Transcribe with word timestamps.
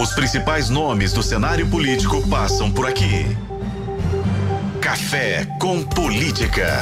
Os 0.00 0.14
principais 0.14 0.70
nomes 0.70 1.12
do 1.12 1.22
cenário 1.22 1.68
político 1.68 2.26
passam 2.26 2.72
por 2.72 2.86
aqui. 2.86 3.26
Café 4.80 5.46
com 5.60 5.82
Política. 5.82 6.78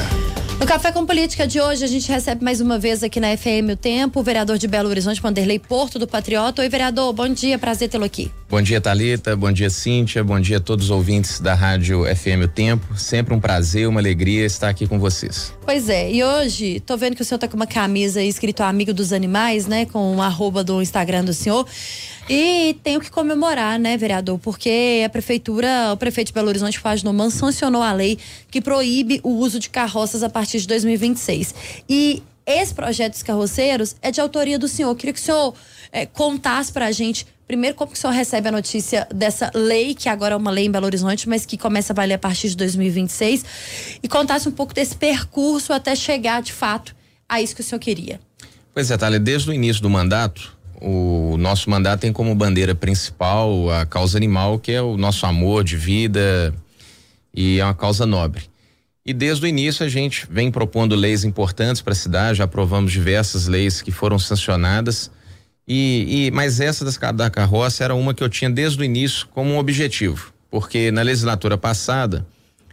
No 0.60 0.64
Café 0.64 0.92
com 0.92 1.04
Política 1.04 1.44
de 1.44 1.60
hoje, 1.60 1.84
a 1.84 1.88
gente 1.88 2.08
recebe 2.08 2.44
mais 2.44 2.60
uma 2.60 2.78
vez 2.78 3.02
aqui 3.02 3.18
na 3.18 3.36
FM 3.36 3.72
o 3.72 3.76
Tempo, 3.76 4.20
o 4.20 4.22
vereador 4.22 4.56
de 4.56 4.68
Belo 4.68 4.88
Horizonte, 4.88 5.20
Vanderlei 5.20 5.58
Porto, 5.58 5.98
do 5.98 6.06
Patriota. 6.06 6.62
Oi, 6.62 6.68
vereador, 6.68 7.12
bom 7.12 7.28
dia, 7.28 7.58
prazer 7.58 7.88
tê-lo 7.88 8.04
aqui. 8.04 8.30
Bom 8.49 8.62
dia, 8.62 8.81
Talita, 8.81 9.35
bom 9.35 9.50
dia, 9.50 9.69
Cíntia, 9.69 10.22
bom 10.22 10.38
dia 10.38 10.58
a 10.58 10.60
todos 10.60 10.87
os 10.87 10.90
ouvintes 10.92 11.40
da 11.40 11.54
Rádio 11.54 12.04
FM 12.04 12.44
o 12.44 12.48
Tempo. 12.48 12.96
Sempre 12.96 13.35
um 13.35 13.40
prazer, 13.40 13.88
uma 13.88 13.98
alegria 13.98 14.46
estar 14.46 14.69
aqui 14.69 14.87
com 14.87 14.98
vocês. 14.98 15.53
Pois 15.64 15.88
é, 15.88 16.10
e 16.10 16.23
hoje, 16.23 16.80
tô 16.80 16.96
vendo 16.96 17.16
que 17.16 17.23
o 17.23 17.24
senhor 17.24 17.38
tá 17.38 17.48
com 17.48 17.56
uma 17.56 17.66
camisa 17.66 18.23
escrito 18.23 18.62
Amigo 18.62 18.95
dos 18.95 19.12
Animais, 19.12 19.66
né, 19.66 19.87
com 19.87 20.14
um 20.14 20.23
arroba 20.23 20.62
do 20.62 20.80
Instagram 20.80 21.24
do 21.24 21.34
senhor. 21.34 21.66
E 22.29 22.77
tenho 22.83 23.01
que 23.01 23.10
comemorar, 23.10 23.79
né, 23.79 23.97
vereador? 23.97 24.38
Porque 24.38 25.02
a 25.05 25.09
prefeitura, 25.09 25.93
o 25.93 25.97
prefeito 25.97 26.29
de 26.29 26.35
Belo 26.35 26.48
Horizonte, 26.48 26.79
Fagnoman, 26.79 27.30
sancionou 27.30 27.83
a 27.83 27.93
lei 27.93 28.19
que 28.51 28.61
proíbe 28.61 29.19
o 29.23 29.30
uso 29.30 29.59
de 29.59 29.71
carroças 29.71 30.23
a 30.23 30.29
partir 30.29 30.61
de 30.61 30.66
2026. 30.66 31.55
E 31.88 32.23
esse 32.47 32.75
projeto 32.75 33.12
dos 33.12 33.23
carroceiros 33.23 33.97
é 34.02 34.11
de 34.11 34.21
autoria 34.21 34.59
do 34.59 34.69
senhor. 34.69 34.95
Queria 34.95 35.15
que 35.15 35.21
o 35.21 35.23
senhor 35.23 35.55
é, 35.91 36.05
contasse 36.05 36.71
pra 36.71 36.93
gente, 36.93 37.27
primeiro, 37.47 37.75
como 37.75 37.93
que 37.93 37.97
o 37.97 38.01
senhor 38.01 38.12
recebe 38.12 38.49
a 38.49 38.52
notícia 38.52 39.09
dessa 39.15 39.51
lei, 39.55 39.95
que 39.95 40.10
agora 40.10 40.35
é 40.35 40.37
uma 40.37 40.51
lei 40.51 40.66
em 40.66 40.71
Belo 40.71 40.85
Horizonte, 40.85 41.27
mas 41.29 41.47
que 41.47 41.57
começa 41.57 41.95
a 41.95 41.97
valer 41.97 42.15
a 42.15 42.19
partir 42.19 42.51
de 42.51 42.57
2026, 42.57 43.45
e 44.02 44.09
contasse 44.09 44.47
um 44.47 44.52
pouco 44.52 44.74
desse 44.74 44.95
percurso 44.97 45.73
até 45.73 45.97
chegar, 45.97 46.43
de 46.43 46.52
fato, 46.52 46.95
a 47.27 47.41
isso 47.41 47.55
que 47.55 47.63
o 47.63 47.65
senhor 47.65 47.80
queria. 47.80 48.21
Pois 48.74 48.91
é, 48.91 48.97
Thalia, 48.97 49.19
desde 49.19 49.51
o 49.51 49.52
início 49.52 49.83
do 49.83 49.91
mandato, 49.91 50.58
o 50.80 51.37
nosso 51.38 51.68
mandato 51.68 52.00
tem 52.00 52.12
como 52.12 52.34
bandeira 52.34 52.74
principal 52.74 53.70
a 53.70 53.84
causa 53.84 54.16
animal, 54.16 54.59
que 54.59 54.73
é 54.73 54.80
o 54.80 54.96
nosso 54.96 55.27
amor 55.27 55.64
de 55.64 55.77
vida 55.77 56.54
e 57.35 57.59
é 57.59 57.65
uma 57.65 57.74
causa 57.74 58.07
nobre. 58.07 58.45
E 59.04 59.12
desde 59.12 59.45
o 59.45 59.48
início 59.48 59.85
a 59.85 59.88
gente 59.88 60.26
vem 60.30 60.51
propondo 60.51 60.95
leis 60.95 61.24
importantes 61.24 61.80
para 61.82 61.93
a 61.93 61.96
cidade, 61.96 62.38
já 62.38 62.45
aprovamos 62.45 62.93
diversas 62.93 63.46
leis 63.46 63.80
que 63.80 63.90
foram 63.90 64.18
sancionadas. 64.18 65.10
E, 65.66 66.26
e 66.26 66.30
mas 66.30 66.60
essa 66.60 66.84
das, 66.84 66.98
da 67.14 67.30
carroça 67.30 67.84
era 67.84 67.94
uma 67.94 68.14
que 68.14 68.22
eu 68.22 68.28
tinha 68.28 68.50
desde 68.50 68.80
o 68.80 68.84
início 68.84 69.26
como 69.28 69.54
um 69.54 69.58
objetivo, 69.58 70.32
porque 70.50 70.90
na 70.90 71.02
legislatura 71.02 71.58
passada 71.58 72.26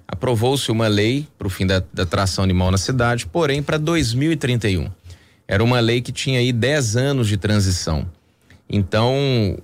aprovou-se 0.08 0.70
uma 0.72 0.88
lei 0.88 1.28
para 1.38 1.48
o 1.48 1.50
fim 1.50 1.66
da, 1.66 1.84
da 1.94 2.06
tração 2.06 2.44
animal 2.44 2.70
na 2.70 2.78
cidade, 2.78 3.26
porém 3.26 3.64
para 3.64 3.78
2031. 3.78 4.90
Era 5.48 5.64
uma 5.64 5.80
lei 5.80 6.02
que 6.02 6.12
tinha 6.12 6.40
aí 6.40 6.52
10 6.52 6.96
anos 6.96 7.28
de 7.28 7.38
transição. 7.38 8.10
Então, 8.70 9.58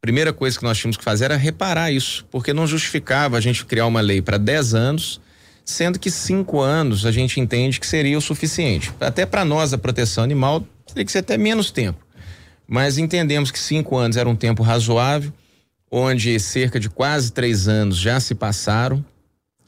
primeira 0.00 0.32
coisa 0.32 0.58
que 0.58 0.64
nós 0.64 0.78
tínhamos 0.78 0.96
que 0.96 1.04
fazer 1.04 1.26
era 1.26 1.36
reparar 1.36 1.90
isso, 1.90 2.26
porque 2.30 2.52
não 2.52 2.66
justificava 2.66 3.36
a 3.36 3.40
gente 3.40 3.64
criar 3.64 3.86
uma 3.86 4.00
lei 4.00 4.20
para 4.20 4.36
10 4.36 4.74
anos, 4.74 5.20
sendo 5.64 5.98
que 5.98 6.10
cinco 6.10 6.60
anos 6.60 7.04
a 7.06 7.10
gente 7.10 7.40
entende 7.40 7.80
que 7.80 7.86
seria 7.86 8.16
o 8.16 8.20
suficiente. 8.20 8.92
Até 9.00 9.26
para 9.26 9.44
nós, 9.44 9.72
a 9.72 9.78
proteção 9.78 10.22
animal, 10.22 10.64
teria 10.86 11.04
que 11.04 11.10
ser 11.10 11.18
até 11.18 11.36
menos 11.36 11.70
tempo. 11.70 11.98
Mas 12.68 12.98
entendemos 12.98 13.50
que 13.50 13.58
cinco 13.58 13.96
anos 13.96 14.16
era 14.16 14.28
um 14.28 14.36
tempo 14.36 14.62
razoável, 14.62 15.32
onde 15.90 16.38
cerca 16.38 16.78
de 16.78 16.90
quase 16.90 17.32
três 17.32 17.68
anos 17.68 17.96
já 17.96 18.20
se 18.20 18.34
passaram. 18.34 19.04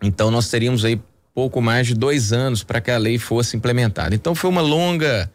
Então, 0.03 0.31
nós 0.31 0.49
teríamos 0.49 0.85
aí 0.85 1.01
pouco 1.35 1.61
mais 1.61 1.87
de 1.87 1.95
dois 1.95 2.33
anos 2.33 2.62
para 2.62 2.81
que 2.81 2.91
a 2.91 2.99
lei 2.99 3.19
fosse 3.19 3.57
implementada. 3.57 4.15
Então, 4.15 4.35
foi 4.35 4.51
uma 4.51 4.61
longa 4.61 5.31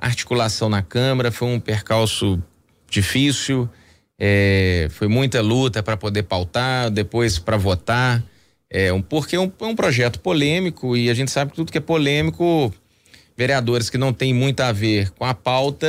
articulação 0.00 0.68
na 0.68 0.82
Câmara, 0.82 1.30
foi 1.30 1.48
um 1.48 1.60
percalço 1.60 2.42
difícil, 2.88 3.68
é, 4.18 4.88
foi 4.90 5.08
muita 5.08 5.40
luta 5.40 5.82
para 5.82 5.96
poder 5.96 6.24
pautar, 6.24 6.90
depois 6.90 7.38
para 7.38 7.56
votar, 7.56 8.22
é, 8.68 8.92
um, 8.92 9.02
porque 9.02 9.36
é 9.36 9.40
um, 9.40 9.50
é 9.60 9.64
um, 9.64 9.76
projeto 9.76 10.20
polêmico 10.20 10.96
e 10.96 11.10
a 11.10 11.14
gente 11.14 11.30
sabe 11.30 11.50
que 11.50 11.56
tudo 11.56 11.72
que 11.72 11.78
é 11.78 11.80
polêmico, 11.80 12.72
vereadores 13.36 13.90
que 13.90 13.98
não 13.98 14.12
tem 14.12 14.32
muito 14.32 14.60
a 14.60 14.72
ver 14.72 15.10
com 15.10 15.24
a 15.24 15.34
pauta 15.34 15.88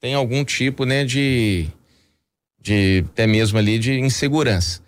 tem 0.00 0.14
algum 0.14 0.44
tipo, 0.44 0.84
né, 0.84 1.04
de, 1.04 1.66
de 2.60 3.04
até 3.10 3.26
mesmo 3.26 3.58
ali 3.58 3.78
de 3.78 3.98
insegurança. 3.98 4.80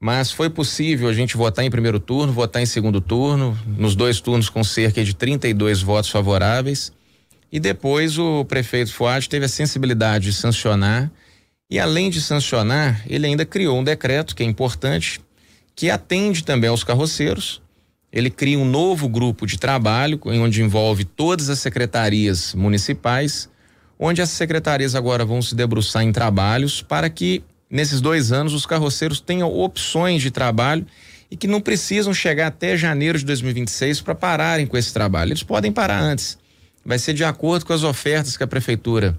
Mas 0.00 0.30
foi 0.30 0.50
possível 0.50 1.08
a 1.08 1.12
gente 1.12 1.36
votar 1.36 1.64
em 1.64 1.70
primeiro 1.70 1.98
turno, 1.98 2.32
votar 2.32 2.60
em 2.60 2.66
segundo 2.66 3.00
turno, 3.00 3.58
nos 3.66 3.94
dois 3.94 4.20
turnos 4.20 4.50
com 4.50 4.62
cerca 4.62 5.02
de 5.02 5.14
32 5.14 5.80
votos 5.80 6.10
favoráveis. 6.10 6.92
E 7.54 7.60
depois 7.60 8.18
o 8.18 8.44
prefeito 8.44 8.92
Fuad 8.92 9.28
teve 9.28 9.44
a 9.44 9.48
sensibilidade 9.48 10.24
de 10.24 10.32
sancionar. 10.32 11.08
E 11.70 11.78
além 11.78 12.10
de 12.10 12.20
sancionar, 12.20 13.00
ele 13.06 13.28
ainda 13.28 13.46
criou 13.46 13.78
um 13.78 13.84
decreto 13.84 14.34
que 14.34 14.42
é 14.42 14.46
importante, 14.46 15.20
que 15.72 15.88
atende 15.88 16.42
também 16.42 16.68
aos 16.68 16.82
carroceiros. 16.82 17.62
Ele 18.12 18.28
cria 18.28 18.58
um 18.58 18.64
novo 18.64 19.08
grupo 19.08 19.46
de 19.46 19.56
trabalho, 19.56 20.18
onde 20.24 20.62
envolve 20.62 21.04
todas 21.04 21.48
as 21.48 21.60
secretarias 21.60 22.56
municipais, 22.56 23.48
onde 24.00 24.20
as 24.20 24.30
secretarias 24.30 24.96
agora 24.96 25.24
vão 25.24 25.40
se 25.40 25.54
debruçar 25.54 26.02
em 26.02 26.10
trabalhos 26.10 26.82
para 26.82 27.08
que, 27.08 27.40
nesses 27.70 28.00
dois 28.00 28.32
anos, 28.32 28.52
os 28.52 28.66
carroceiros 28.66 29.20
tenham 29.20 29.48
opções 29.48 30.22
de 30.22 30.32
trabalho 30.32 30.84
e 31.30 31.36
que 31.36 31.46
não 31.46 31.60
precisam 31.60 32.12
chegar 32.12 32.48
até 32.48 32.76
janeiro 32.76 33.16
de 33.16 33.24
2026 33.24 34.00
para 34.00 34.16
pararem 34.16 34.66
com 34.66 34.76
esse 34.76 34.92
trabalho. 34.92 35.30
Eles 35.30 35.44
podem 35.44 35.70
parar 35.70 36.00
antes 36.00 36.42
vai 36.84 36.98
ser 36.98 37.14
de 37.14 37.24
acordo 37.24 37.64
com 37.64 37.72
as 37.72 37.82
ofertas 37.82 38.36
que 38.36 38.42
a 38.42 38.46
prefeitura 38.46 39.18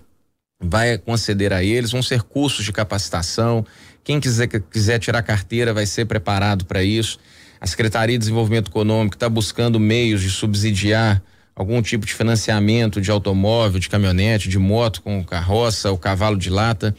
vai 0.60 0.98
conceder 0.98 1.52
a 1.52 1.64
eles, 1.64 1.92
vão 1.92 2.02
ser 2.02 2.22
cursos 2.22 2.64
de 2.64 2.72
capacitação. 2.72 3.66
Quem 4.04 4.20
quiser, 4.20 4.48
quiser 4.48 5.00
tirar 5.00 5.22
carteira 5.24 5.74
vai 5.74 5.86
ser 5.86 6.06
preparado 6.06 6.66
para 6.66 6.84
isso. 6.84 7.20
A 7.60 7.68
Secretaria 7.68 8.16
de 8.16 8.20
Desenvolvimento 8.20 8.70
Econômico 8.70 9.16
está 9.16 9.28
buscando 9.28 9.80
meios 9.80 10.22
de 10.22 10.30
subsidiar 10.30 11.22
algum 11.56 11.82
tipo 11.82 12.06
de 12.06 12.14
financiamento 12.14 13.00
de 13.00 13.10
automóvel, 13.10 13.80
de 13.80 13.90
caminhonete, 13.90 14.50
de 14.50 14.60
moto 14.60 15.02
com 15.02 15.24
carroça 15.24 15.90
ou 15.90 15.98
cavalo 15.98 16.38
de 16.38 16.50
lata. 16.50 16.96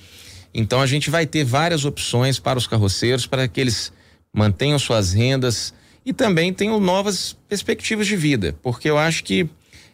Então 0.52 0.80
a 0.80 0.86
gente 0.86 1.10
vai 1.10 1.26
ter 1.26 1.44
várias 1.44 1.84
opções 1.84 2.38
para 2.38 2.58
os 2.58 2.66
carroceiros 2.66 3.26
para 3.26 3.46
que 3.46 3.60
eles 3.60 3.92
mantenham 4.32 4.78
suas 4.78 5.12
rendas 5.12 5.74
e 6.04 6.12
também 6.12 6.52
tenham 6.52 6.80
novas 6.80 7.36
perspectivas 7.48 8.06
de 8.06 8.16
vida, 8.16 8.54
porque 8.62 8.88
eu 8.88 8.96
acho 8.96 9.24
que 9.24 9.48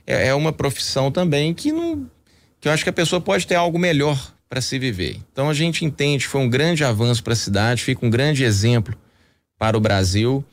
é, 0.07 0.29
é 0.29 0.35
uma 0.35 0.53
profissão 0.53 1.11
também 1.11 1.55
que 1.55 1.73
não 1.73 2.11
que 2.61 2.69
eu 2.69 2.73
acho 2.73 2.85
que 2.85 2.91
a 2.91 2.93
pessoa 2.93 3.21
pode 3.21 3.45
ter 3.47 3.57
algo 3.57 3.77
melhor 3.77 4.33
para 4.49 4.61
se 4.61 4.79
viver. 4.79 5.21
Então 5.33 5.51
a 5.51 5.55
gente 5.55 5.85
entende 5.85 6.27
foi 6.27 6.41
um 6.41 6.49
grande 6.49 6.85
avanço 6.85 7.23
para 7.23 7.33
a 7.33 7.37
cidade, 7.37 7.83
fica 7.83 8.05
um 8.07 8.11
grande 8.11 8.45
exemplo 8.45 8.97
para 9.59 9.77
o 9.77 9.81
Brasil 9.81 10.45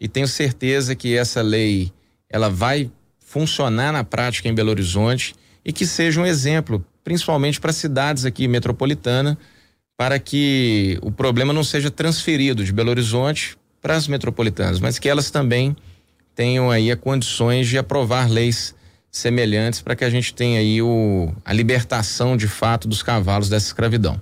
e 0.00 0.08
tenho 0.08 0.28
certeza 0.28 0.94
que 0.94 1.16
essa 1.16 1.42
lei 1.42 1.92
ela 2.30 2.48
vai 2.48 2.90
funcionar 3.18 3.92
na 3.92 4.04
prática 4.04 4.48
em 4.48 4.54
Belo 4.54 4.70
Horizonte 4.70 5.34
e 5.64 5.72
que 5.72 5.86
seja 5.86 6.20
um 6.20 6.26
exemplo, 6.26 6.84
principalmente 7.04 7.60
para 7.60 7.72
cidades 7.72 8.24
aqui 8.24 8.48
metropolitana, 8.48 9.36
para 9.96 10.18
que 10.18 10.98
o 11.02 11.10
problema 11.10 11.52
não 11.52 11.64
seja 11.64 11.90
transferido 11.90 12.64
de 12.64 12.72
Belo 12.72 12.90
Horizonte 12.90 13.56
para 13.82 13.96
as 13.96 14.08
metropolitanas, 14.08 14.80
mas 14.80 14.98
que 14.98 15.08
elas 15.08 15.30
também 15.30 15.76
tenham 16.34 16.70
aí 16.70 16.94
condições 16.96 17.66
de 17.66 17.76
aprovar 17.76 18.30
leis 18.30 18.74
semelhantes 19.10 19.80
para 19.80 19.96
que 19.96 20.04
a 20.04 20.10
gente 20.10 20.34
tenha 20.34 20.60
aí 20.60 20.82
o, 20.82 21.32
a 21.44 21.52
libertação 21.52 22.36
de 22.36 22.48
fato 22.48 22.86
dos 22.86 23.02
cavalos 23.02 23.48
dessa 23.48 23.66
escravidão. 23.66 24.20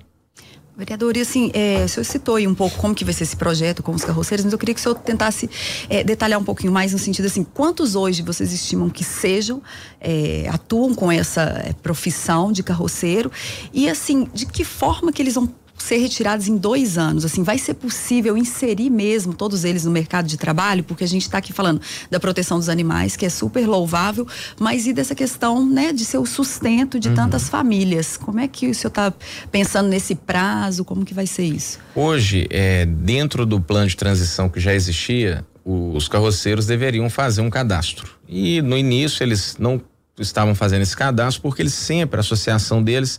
Vereador, 0.76 1.16
e 1.16 1.22
assim, 1.22 1.50
é, 1.54 1.84
o 1.84 1.88
senhor 1.88 2.04
citou 2.04 2.36
aí 2.36 2.46
um 2.46 2.54
pouco 2.54 2.76
como 2.76 2.94
que 2.94 3.02
vai 3.02 3.14
ser 3.14 3.24
esse 3.24 3.34
projeto 3.34 3.82
com 3.82 3.92
os 3.92 4.04
carroceiros, 4.04 4.44
mas 4.44 4.52
eu 4.52 4.58
queria 4.58 4.74
que 4.74 4.80
o 4.80 4.82
senhor 4.82 4.94
tentasse 4.96 5.48
é, 5.88 6.04
detalhar 6.04 6.38
um 6.38 6.44
pouquinho 6.44 6.70
mais 6.70 6.92
no 6.92 6.98
sentido 6.98 7.24
assim, 7.24 7.42
quantos 7.42 7.94
hoje 7.94 8.20
vocês 8.20 8.52
estimam 8.52 8.90
que 8.90 9.02
sejam, 9.02 9.62
é, 9.98 10.46
atuam 10.50 10.94
com 10.94 11.10
essa 11.10 11.62
é, 11.64 11.72
profissão 11.72 12.52
de 12.52 12.62
carroceiro 12.62 13.32
e 13.72 13.88
assim, 13.88 14.28
de 14.34 14.44
que 14.44 14.64
forma 14.64 15.10
que 15.10 15.22
eles 15.22 15.34
vão 15.34 15.48
ser 15.78 15.98
retirados 15.98 16.48
em 16.48 16.56
dois 16.56 16.98
anos? 16.98 17.24
Assim, 17.24 17.42
vai 17.42 17.58
ser 17.58 17.74
possível 17.74 18.36
inserir 18.36 18.90
mesmo 18.90 19.34
todos 19.34 19.64
eles 19.64 19.84
no 19.84 19.90
mercado 19.90 20.26
de 20.26 20.36
trabalho? 20.36 20.84
Porque 20.84 21.04
a 21.04 21.08
gente 21.08 21.22
está 21.22 21.38
aqui 21.38 21.52
falando 21.52 21.80
da 22.10 22.18
proteção 22.18 22.58
dos 22.58 22.68
animais, 22.68 23.16
que 23.16 23.26
é 23.26 23.28
super 23.28 23.66
louvável, 23.66 24.26
mas 24.58 24.86
e 24.86 24.92
dessa 24.92 25.14
questão, 25.14 25.66
né, 25.66 25.92
de 25.92 26.04
ser 26.04 26.18
o 26.18 26.26
sustento 26.26 26.98
de 26.98 27.08
uhum. 27.08 27.14
tantas 27.14 27.48
famílias? 27.48 28.16
Como 28.16 28.40
é 28.40 28.48
que 28.48 28.68
o 28.68 28.74
senhor 28.74 28.88
está 28.88 29.12
pensando 29.50 29.88
nesse 29.88 30.14
prazo? 30.14 30.84
Como 30.84 31.04
que 31.04 31.14
vai 31.14 31.26
ser 31.26 31.44
isso? 31.44 31.78
Hoje, 31.94 32.46
é, 32.50 32.86
dentro 32.86 33.46
do 33.46 33.60
plano 33.60 33.86
de 33.86 33.96
transição 33.96 34.48
que 34.48 34.60
já 34.60 34.74
existia, 34.74 35.44
os 35.64 36.06
carroceiros 36.06 36.66
deveriam 36.66 37.10
fazer 37.10 37.40
um 37.40 37.50
cadastro. 37.50 38.08
E 38.28 38.62
no 38.62 38.76
início 38.76 39.24
eles 39.24 39.56
não 39.58 39.80
estavam 40.18 40.54
fazendo 40.54 40.82
esse 40.82 40.96
cadastro 40.96 41.42
porque 41.42 41.60
eles 41.60 41.74
sempre, 41.74 42.18
a 42.18 42.20
associação 42.20 42.82
deles 42.82 43.18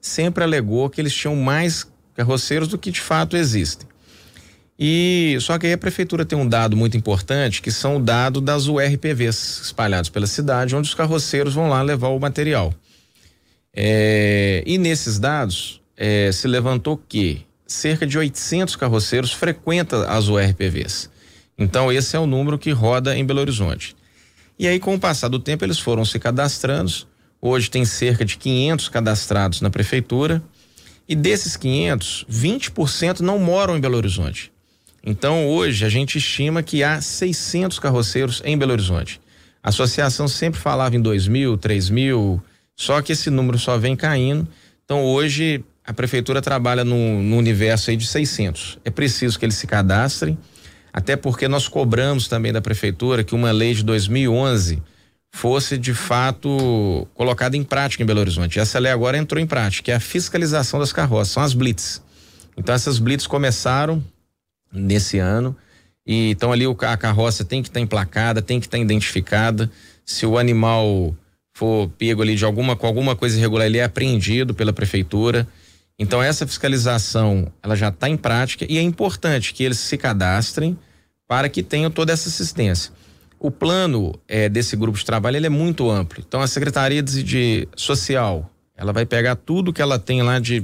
sempre 0.00 0.44
alegou 0.44 0.88
que 0.90 1.00
eles 1.00 1.14
tinham 1.14 1.34
mais 1.34 1.86
carroceiros 2.16 2.68
do 2.68 2.78
que 2.78 2.90
de 2.90 3.00
fato 3.00 3.36
existem. 3.36 3.86
E 4.78 5.36
só 5.40 5.58
que 5.58 5.66
aí 5.66 5.72
a 5.72 5.78
prefeitura 5.78 6.24
tem 6.24 6.38
um 6.38 6.46
dado 6.46 6.76
muito 6.76 6.96
importante, 6.96 7.62
que 7.62 7.70
são 7.70 7.96
o 7.96 8.00
dado 8.00 8.40
das 8.40 8.66
URPVs 8.66 9.62
espalhados 9.64 10.10
pela 10.10 10.26
cidade, 10.26 10.76
onde 10.76 10.88
os 10.88 10.94
carroceiros 10.94 11.54
vão 11.54 11.68
lá 11.68 11.80
levar 11.80 12.08
o 12.08 12.18
material. 12.18 12.74
É, 13.74 14.62
e 14.66 14.76
nesses 14.76 15.18
dados, 15.18 15.80
é, 15.96 16.30
se 16.30 16.46
levantou 16.46 16.96
que 16.96 17.46
cerca 17.66 18.06
de 18.06 18.18
800 18.18 18.76
carroceiros 18.76 19.32
frequentam 19.32 20.02
as 20.08 20.28
URPVs. 20.28 21.10
Então, 21.58 21.90
esse 21.90 22.14
é 22.14 22.18
o 22.18 22.26
número 22.26 22.58
que 22.58 22.70
roda 22.70 23.16
em 23.16 23.24
Belo 23.24 23.40
Horizonte. 23.40 23.96
E 24.58 24.66
aí, 24.66 24.78
com 24.78 24.94
o 24.94 25.00
passar 25.00 25.28
do 25.28 25.38
tempo, 25.38 25.64
eles 25.64 25.78
foram 25.78 26.04
se 26.04 26.18
cadastrando. 26.18 26.92
Hoje 27.40 27.70
tem 27.70 27.84
cerca 27.84 28.24
de 28.24 28.36
500 28.36 28.88
cadastrados 28.88 29.60
na 29.60 29.70
prefeitura. 29.70 30.42
E 31.08 31.14
desses 31.14 31.56
500, 31.56 32.26
20% 32.30 33.20
não 33.20 33.38
moram 33.38 33.76
em 33.76 33.80
Belo 33.80 33.96
Horizonte. 33.96 34.52
Então, 35.04 35.46
hoje, 35.46 35.84
a 35.84 35.88
gente 35.88 36.18
estima 36.18 36.62
que 36.62 36.82
há 36.82 37.00
600 37.00 37.78
carroceiros 37.78 38.42
em 38.44 38.58
Belo 38.58 38.72
Horizonte. 38.72 39.20
A 39.62 39.68
associação 39.68 40.26
sempre 40.26 40.58
falava 40.58 40.96
em 40.96 41.00
2 41.00 41.28
mil, 41.28 41.56
3 41.56 41.90
mil, 41.90 42.42
só 42.74 43.00
que 43.00 43.12
esse 43.12 43.30
número 43.30 43.56
só 43.58 43.78
vem 43.78 43.94
caindo. 43.94 44.48
Então, 44.84 45.04
hoje, 45.04 45.64
a 45.84 45.92
prefeitura 45.92 46.42
trabalha 46.42 46.84
no, 46.84 47.22
no 47.22 47.36
universo 47.36 47.90
aí 47.90 47.96
de 47.96 48.06
600. 48.06 48.78
É 48.84 48.90
preciso 48.90 49.38
que 49.38 49.44
eles 49.44 49.54
se 49.54 49.66
cadastrem, 49.66 50.36
até 50.92 51.14
porque 51.14 51.46
nós 51.46 51.68
cobramos 51.68 52.26
também 52.26 52.52
da 52.52 52.60
prefeitura 52.60 53.22
que 53.22 53.34
uma 53.34 53.52
lei 53.52 53.74
de 53.74 53.84
2011 53.84 54.82
fosse 55.36 55.76
de 55.76 55.92
fato 55.92 57.06
colocada 57.12 57.58
em 57.58 57.62
prática 57.62 58.02
em 58.02 58.06
Belo 58.06 58.20
Horizonte. 58.20 58.58
Essa 58.58 58.78
lei 58.78 58.90
agora 58.90 59.18
entrou 59.18 59.38
em 59.38 59.46
prática, 59.46 59.82
que 59.84 59.90
é 59.90 59.94
a 59.94 60.00
fiscalização 60.00 60.80
das 60.80 60.94
carroças, 60.94 61.28
são 61.28 61.42
as 61.42 61.52
blitz. 61.52 62.02
Então 62.56 62.74
essas 62.74 62.98
blitz 62.98 63.26
começaram 63.26 64.02
nesse 64.72 65.18
ano 65.18 65.54
e 66.06 66.30
então 66.30 66.52
ali 66.52 66.64
a 66.64 66.96
carroça 66.96 67.44
tem 67.44 67.62
que 67.62 67.68
estar 67.68 67.80
tá 67.80 67.84
emplacada, 67.84 68.40
tem 68.40 68.58
que 68.58 68.66
estar 68.66 68.78
tá 68.78 68.82
identificada. 68.82 69.70
Se 70.06 70.24
o 70.24 70.38
animal 70.38 71.14
for 71.52 71.86
pego 71.98 72.22
ali 72.22 72.34
de 72.34 72.44
alguma 72.46 72.74
com 72.74 72.86
alguma 72.86 73.14
coisa 73.14 73.36
irregular, 73.36 73.66
ele 73.66 73.76
é 73.76 73.84
apreendido 73.84 74.54
pela 74.54 74.72
prefeitura. 74.72 75.46
Então 75.98 76.22
essa 76.22 76.46
fiscalização 76.46 77.52
ela 77.62 77.76
já 77.76 77.88
está 77.88 78.08
em 78.08 78.16
prática 78.16 78.64
e 78.66 78.78
é 78.78 78.82
importante 78.82 79.52
que 79.52 79.62
eles 79.62 79.78
se 79.78 79.98
cadastrem 79.98 80.78
para 81.28 81.50
que 81.50 81.62
tenham 81.62 81.90
toda 81.90 82.10
essa 82.10 82.30
assistência. 82.30 82.90
O 83.46 83.50
plano 83.52 84.12
é, 84.26 84.48
desse 84.48 84.74
grupo 84.74 84.98
de 84.98 85.04
trabalho 85.04 85.36
ele 85.36 85.46
é 85.46 85.48
muito 85.48 85.88
amplo. 85.88 86.20
Então 86.26 86.40
a 86.40 86.48
Secretaria 86.48 87.00
de, 87.00 87.22
de 87.22 87.68
Social, 87.76 88.50
ela 88.76 88.92
vai 88.92 89.06
pegar 89.06 89.36
tudo 89.36 89.72
que 89.72 89.80
ela 89.80 90.00
tem 90.00 90.20
lá 90.20 90.40
de 90.40 90.62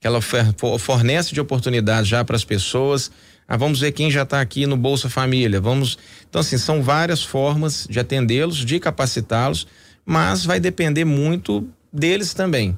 que 0.00 0.04
ela 0.04 0.18
fornece 0.20 1.32
de 1.32 1.40
oportunidades 1.40 2.08
já 2.08 2.24
para 2.24 2.34
as 2.34 2.44
pessoas. 2.44 3.08
Ah, 3.46 3.56
vamos 3.56 3.78
ver 3.78 3.92
quem 3.92 4.10
já 4.10 4.22
está 4.22 4.40
aqui 4.40 4.66
no 4.66 4.76
Bolsa 4.76 5.08
Família. 5.08 5.60
Vamos. 5.60 5.96
Então 6.28 6.40
assim 6.40 6.58
são 6.58 6.82
várias 6.82 7.22
formas 7.22 7.86
de 7.88 8.00
atendê-los, 8.00 8.64
de 8.64 8.80
capacitá-los, 8.80 9.68
mas 10.04 10.44
vai 10.44 10.58
depender 10.58 11.04
muito 11.04 11.64
deles 11.92 12.34
também. 12.34 12.76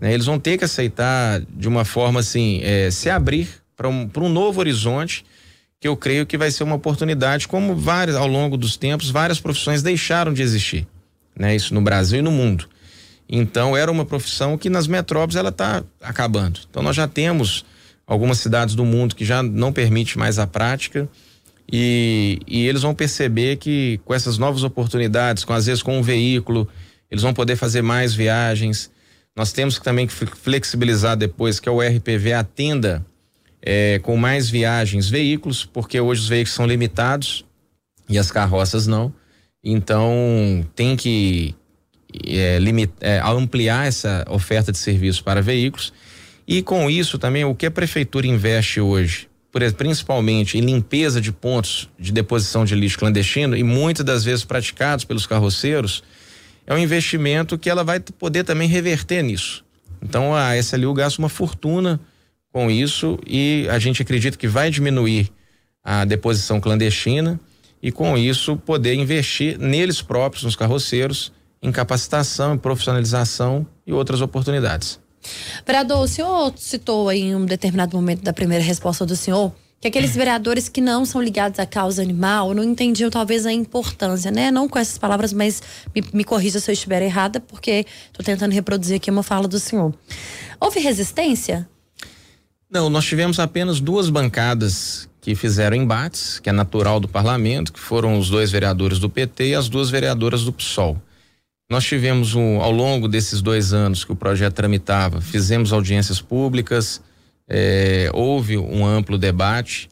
Né? 0.00 0.14
Eles 0.14 0.24
vão 0.24 0.38
ter 0.38 0.56
que 0.56 0.64
aceitar 0.64 1.42
de 1.42 1.68
uma 1.68 1.84
forma 1.84 2.20
assim, 2.20 2.62
é, 2.62 2.90
se 2.90 3.10
abrir 3.10 3.50
para 3.76 3.86
um, 3.86 4.08
um 4.16 4.28
novo 4.30 4.60
horizonte 4.60 5.26
que 5.84 5.88
eu 5.88 5.98
creio 5.98 6.24
que 6.24 6.38
vai 6.38 6.50
ser 6.50 6.64
uma 6.64 6.76
oportunidade, 6.76 7.46
como 7.46 7.76
várias, 7.76 8.16
ao 8.16 8.26
longo 8.26 8.56
dos 8.56 8.74
tempos, 8.74 9.10
várias 9.10 9.38
profissões 9.38 9.82
deixaram 9.82 10.32
de 10.32 10.40
existir, 10.40 10.86
né? 11.38 11.54
Isso 11.54 11.74
no 11.74 11.82
Brasil 11.82 12.20
e 12.20 12.22
no 12.22 12.30
mundo. 12.30 12.66
Então 13.28 13.76
era 13.76 13.92
uma 13.92 14.06
profissão 14.06 14.56
que 14.56 14.70
nas 14.70 14.86
metrópoles 14.86 15.36
ela 15.36 15.50
está 15.50 15.84
acabando. 16.00 16.60
Então 16.70 16.82
nós 16.82 16.96
já 16.96 17.06
temos 17.06 17.66
algumas 18.06 18.38
cidades 18.38 18.74
do 18.74 18.82
mundo 18.82 19.14
que 19.14 19.26
já 19.26 19.42
não 19.42 19.74
permite 19.74 20.16
mais 20.16 20.38
a 20.38 20.46
prática 20.46 21.06
e, 21.70 22.40
e 22.48 22.66
eles 22.66 22.80
vão 22.80 22.94
perceber 22.94 23.56
que 23.56 24.00
com 24.06 24.14
essas 24.14 24.38
novas 24.38 24.62
oportunidades, 24.62 25.44
com 25.44 25.52
às 25.52 25.66
vezes 25.66 25.82
com 25.82 25.98
um 25.98 26.02
veículo, 26.02 26.66
eles 27.10 27.22
vão 27.22 27.34
poder 27.34 27.56
fazer 27.56 27.82
mais 27.82 28.14
viagens. 28.14 28.90
Nós 29.36 29.52
temos 29.52 29.78
que 29.78 29.84
também 29.84 30.08
flexibilizar 30.08 31.14
depois 31.14 31.60
que 31.60 31.68
o 31.68 31.82
RPV 31.82 32.32
atenda 32.32 33.04
é, 33.66 33.98
com 34.00 34.14
mais 34.14 34.50
viagens, 34.50 35.08
veículos, 35.08 35.64
porque 35.64 35.98
hoje 35.98 36.20
os 36.20 36.28
veículos 36.28 36.54
são 36.54 36.66
limitados 36.66 37.46
e 38.06 38.18
as 38.18 38.30
carroças 38.30 38.86
não. 38.86 39.12
Então 39.64 40.12
tem 40.76 40.94
que 40.94 41.54
é, 42.26 42.58
limit, 42.58 42.92
é, 43.00 43.20
ampliar 43.20 43.86
essa 43.86 44.22
oferta 44.28 44.70
de 44.70 44.76
serviços 44.76 45.22
para 45.22 45.40
veículos. 45.40 45.94
E 46.46 46.60
com 46.60 46.90
isso 46.90 47.18
também 47.18 47.42
o 47.46 47.54
que 47.54 47.64
a 47.64 47.70
prefeitura 47.70 48.26
investe 48.26 48.82
hoje, 48.82 49.28
principalmente 49.78 50.58
em 50.58 50.60
limpeza 50.60 51.18
de 51.18 51.32
pontos 51.32 51.88
de 51.98 52.12
deposição 52.12 52.66
de 52.66 52.74
lixo 52.74 52.98
clandestino 52.98 53.56
e 53.56 53.62
muitas 53.62 54.04
das 54.04 54.22
vezes 54.22 54.44
praticados 54.44 55.06
pelos 55.06 55.26
carroceiros, 55.26 56.04
é 56.66 56.74
um 56.74 56.78
investimento 56.78 57.56
que 57.56 57.70
ela 57.70 57.82
vai 57.82 57.98
poder 57.98 58.44
também 58.44 58.68
reverter 58.68 59.22
nisso. 59.22 59.64
Então 60.02 60.34
a 60.34 60.58
SLU 60.58 60.92
gasta 60.92 61.18
uma 61.18 61.30
fortuna 61.30 61.98
com 62.54 62.70
isso 62.70 63.18
e 63.26 63.66
a 63.68 63.80
gente 63.80 64.00
acredita 64.00 64.38
que 64.38 64.46
vai 64.46 64.70
diminuir 64.70 65.28
a 65.82 66.04
deposição 66.04 66.60
clandestina 66.60 67.40
e 67.82 67.90
com 67.90 68.16
isso 68.16 68.56
poder 68.56 68.94
investir 68.94 69.58
neles 69.58 70.00
próprios, 70.00 70.44
nos 70.44 70.54
carroceiros, 70.54 71.32
em 71.60 71.72
capacitação, 71.72 72.54
em 72.54 72.58
profissionalização 72.58 73.66
e 73.84 73.92
outras 73.92 74.20
oportunidades. 74.20 75.00
Vereador, 75.66 76.04
o 76.04 76.06
senhor 76.06 76.54
citou 76.56 77.08
aí 77.08 77.22
em 77.22 77.34
um 77.34 77.44
determinado 77.44 77.96
momento 77.96 78.22
da 78.22 78.32
primeira 78.32 78.62
resposta 78.62 79.04
do 79.04 79.16
senhor 79.16 79.52
que 79.80 79.88
aqueles 79.88 80.14
vereadores 80.14 80.68
que 80.68 80.80
não 80.80 81.04
são 81.04 81.20
ligados 81.20 81.58
à 81.58 81.66
causa 81.66 82.00
animal 82.00 82.54
não 82.54 82.62
entendiam 82.62 83.10
talvez 83.10 83.44
a 83.44 83.52
importância, 83.52 84.30
né? 84.30 84.50
Não 84.50 84.66
com 84.66 84.78
essas 84.78 84.96
palavras, 84.96 85.32
mas 85.32 85.60
me, 85.94 86.02
me 86.10 86.24
corrija 86.24 86.58
se 86.58 86.70
eu 86.70 86.72
estiver 86.72 87.02
errada, 87.02 87.38
porque 87.38 87.84
estou 88.06 88.24
tentando 88.24 88.52
reproduzir 88.52 88.96
aqui 88.96 89.10
uma 89.10 89.22
fala 89.22 89.46
do 89.46 89.58
senhor. 89.58 89.92
Houve 90.58 90.80
resistência 90.80 91.68
não, 92.70 92.90
nós 92.90 93.04
tivemos 93.04 93.38
apenas 93.38 93.80
duas 93.80 94.10
bancadas 94.10 95.08
que 95.20 95.34
fizeram 95.34 95.76
embates, 95.76 96.38
que 96.38 96.50
é 96.50 96.52
natural 96.52 97.00
do 97.00 97.08
parlamento, 97.08 97.72
que 97.72 97.80
foram 97.80 98.18
os 98.18 98.28
dois 98.28 98.50
vereadores 98.50 98.98
do 98.98 99.08
PT 99.08 99.48
e 99.48 99.54
as 99.54 99.68
duas 99.68 99.88
vereadoras 99.90 100.44
do 100.44 100.52
PSOL. 100.52 101.00
Nós 101.70 101.84
tivemos 101.84 102.34
um, 102.34 102.60
ao 102.60 102.70
longo 102.70 103.08
desses 103.08 103.40
dois 103.40 103.72
anos 103.72 104.04
que 104.04 104.12
o 104.12 104.16
projeto 104.16 104.54
tramitava, 104.54 105.20
fizemos 105.20 105.72
audiências 105.72 106.20
públicas, 106.20 107.00
é, 107.48 108.10
houve 108.12 108.58
um 108.58 108.84
amplo 108.84 109.16
debate. 109.16 109.88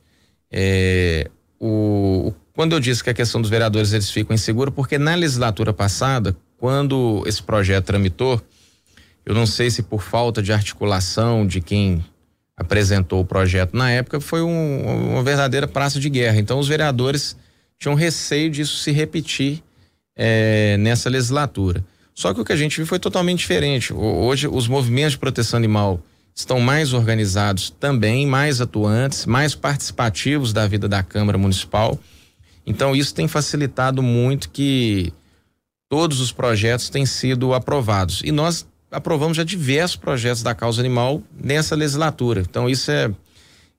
É, 0.50 1.30
o, 1.58 2.34
quando 2.54 2.74
eu 2.74 2.80
disse 2.80 3.02
que 3.02 3.08
a 3.08 3.14
questão 3.14 3.40
dos 3.40 3.48
vereadores 3.48 3.92
eles 3.92 4.10
ficam 4.10 4.34
inseguros, 4.34 4.74
porque 4.74 4.98
na 4.98 5.14
legislatura 5.14 5.72
passada, 5.72 6.36
quando 6.58 7.22
esse 7.26 7.42
projeto 7.42 7.86
tramitou, 7.86 8.40
eu 9.24 9.34
não 9.34 9.46
sei 9.46 9.70
se 9.70 9.82
por 9.82 10.02
falta 10.02 10.42
de 10.42 10.52
articulação 10.52 11.46
de 11.46 11.60
quem 11.60 12.04
apresentou 12.56 13.20
o 13.20 13.24
projeto 13.24 13.76
na 13.76 13.90
época 13.90 14.20
foi 14.20 14.42
um, 14.42 15.12
uma 15.12 15.22
verdadeira 15.22 15.66
praça 15.66 15.98
de 15.98 16.08
guerra. 16.08 16.38
Então 16.38 16.58
os 16.58 16.68
vereadores 16.68 17.36
tinham 17.78 17.94
receio 17.94 18.50
disso 18.50 18.76
se 18.76 18.92
repetir 18.92 19.62
é, 20.16 20.76
nessa 20.78 21.08
legislatura. 21.08 21.84
Só 22.14 22.34
que 22.34 22.40
o 22.40 22.44
que 22.44 22.52
a 22.52 22.56
gente 22.56 22.76
viu 22.76 22.86
foi 22.86 22.98
totalmente 22.98 23.38
diferente. 23.38 23.92
Hoje 23.92 24.46
os 24.46 24.68
movimentos 24.68 25.12
de 25.12 25.18
proteção 25.18 25.56
animal 25.56 26.00
estão 26.34 26.60
mais 26.60 26.92
organizados 26.92 27.70
também, 27.70 28.26
mais 28.26 28.60
atuantes, 28.60 29.26
mais 29.26 29.54
participativos 29.54 30.52
da 30.52 30.66
vida 30.66 30.88
da 30.88 31.02
Câmara 31.02 31.38
Municipal. 31.38 31.98
Então 32.66 32.94
isso 32.94 33.14
tem 33.14 33.26
facilitado 33.26 34.02
muito 34.02 34.50
que 34.50 35.12
todos 35.88 36.20
os 36.20 36.32
projetos 36.32 36.88
têm 36.88 37.04
sido 37.04 37.52
aprovados. 37.54 38.22
E 38.24 38.30
nós 38.30 38.66
aprovamos 38.92 39.36
já 39.36 39.42
diversos 39.42 39.96
projetos 39.96 40.42
da 40.42 40.54
causa 40.54 40.80
animal 40.80 41.22
nessa 41.34 41.74
legislatura. 41.74 42.42
Então 42.42 42.68
isso 42.68 42.90
é 42.90 43.10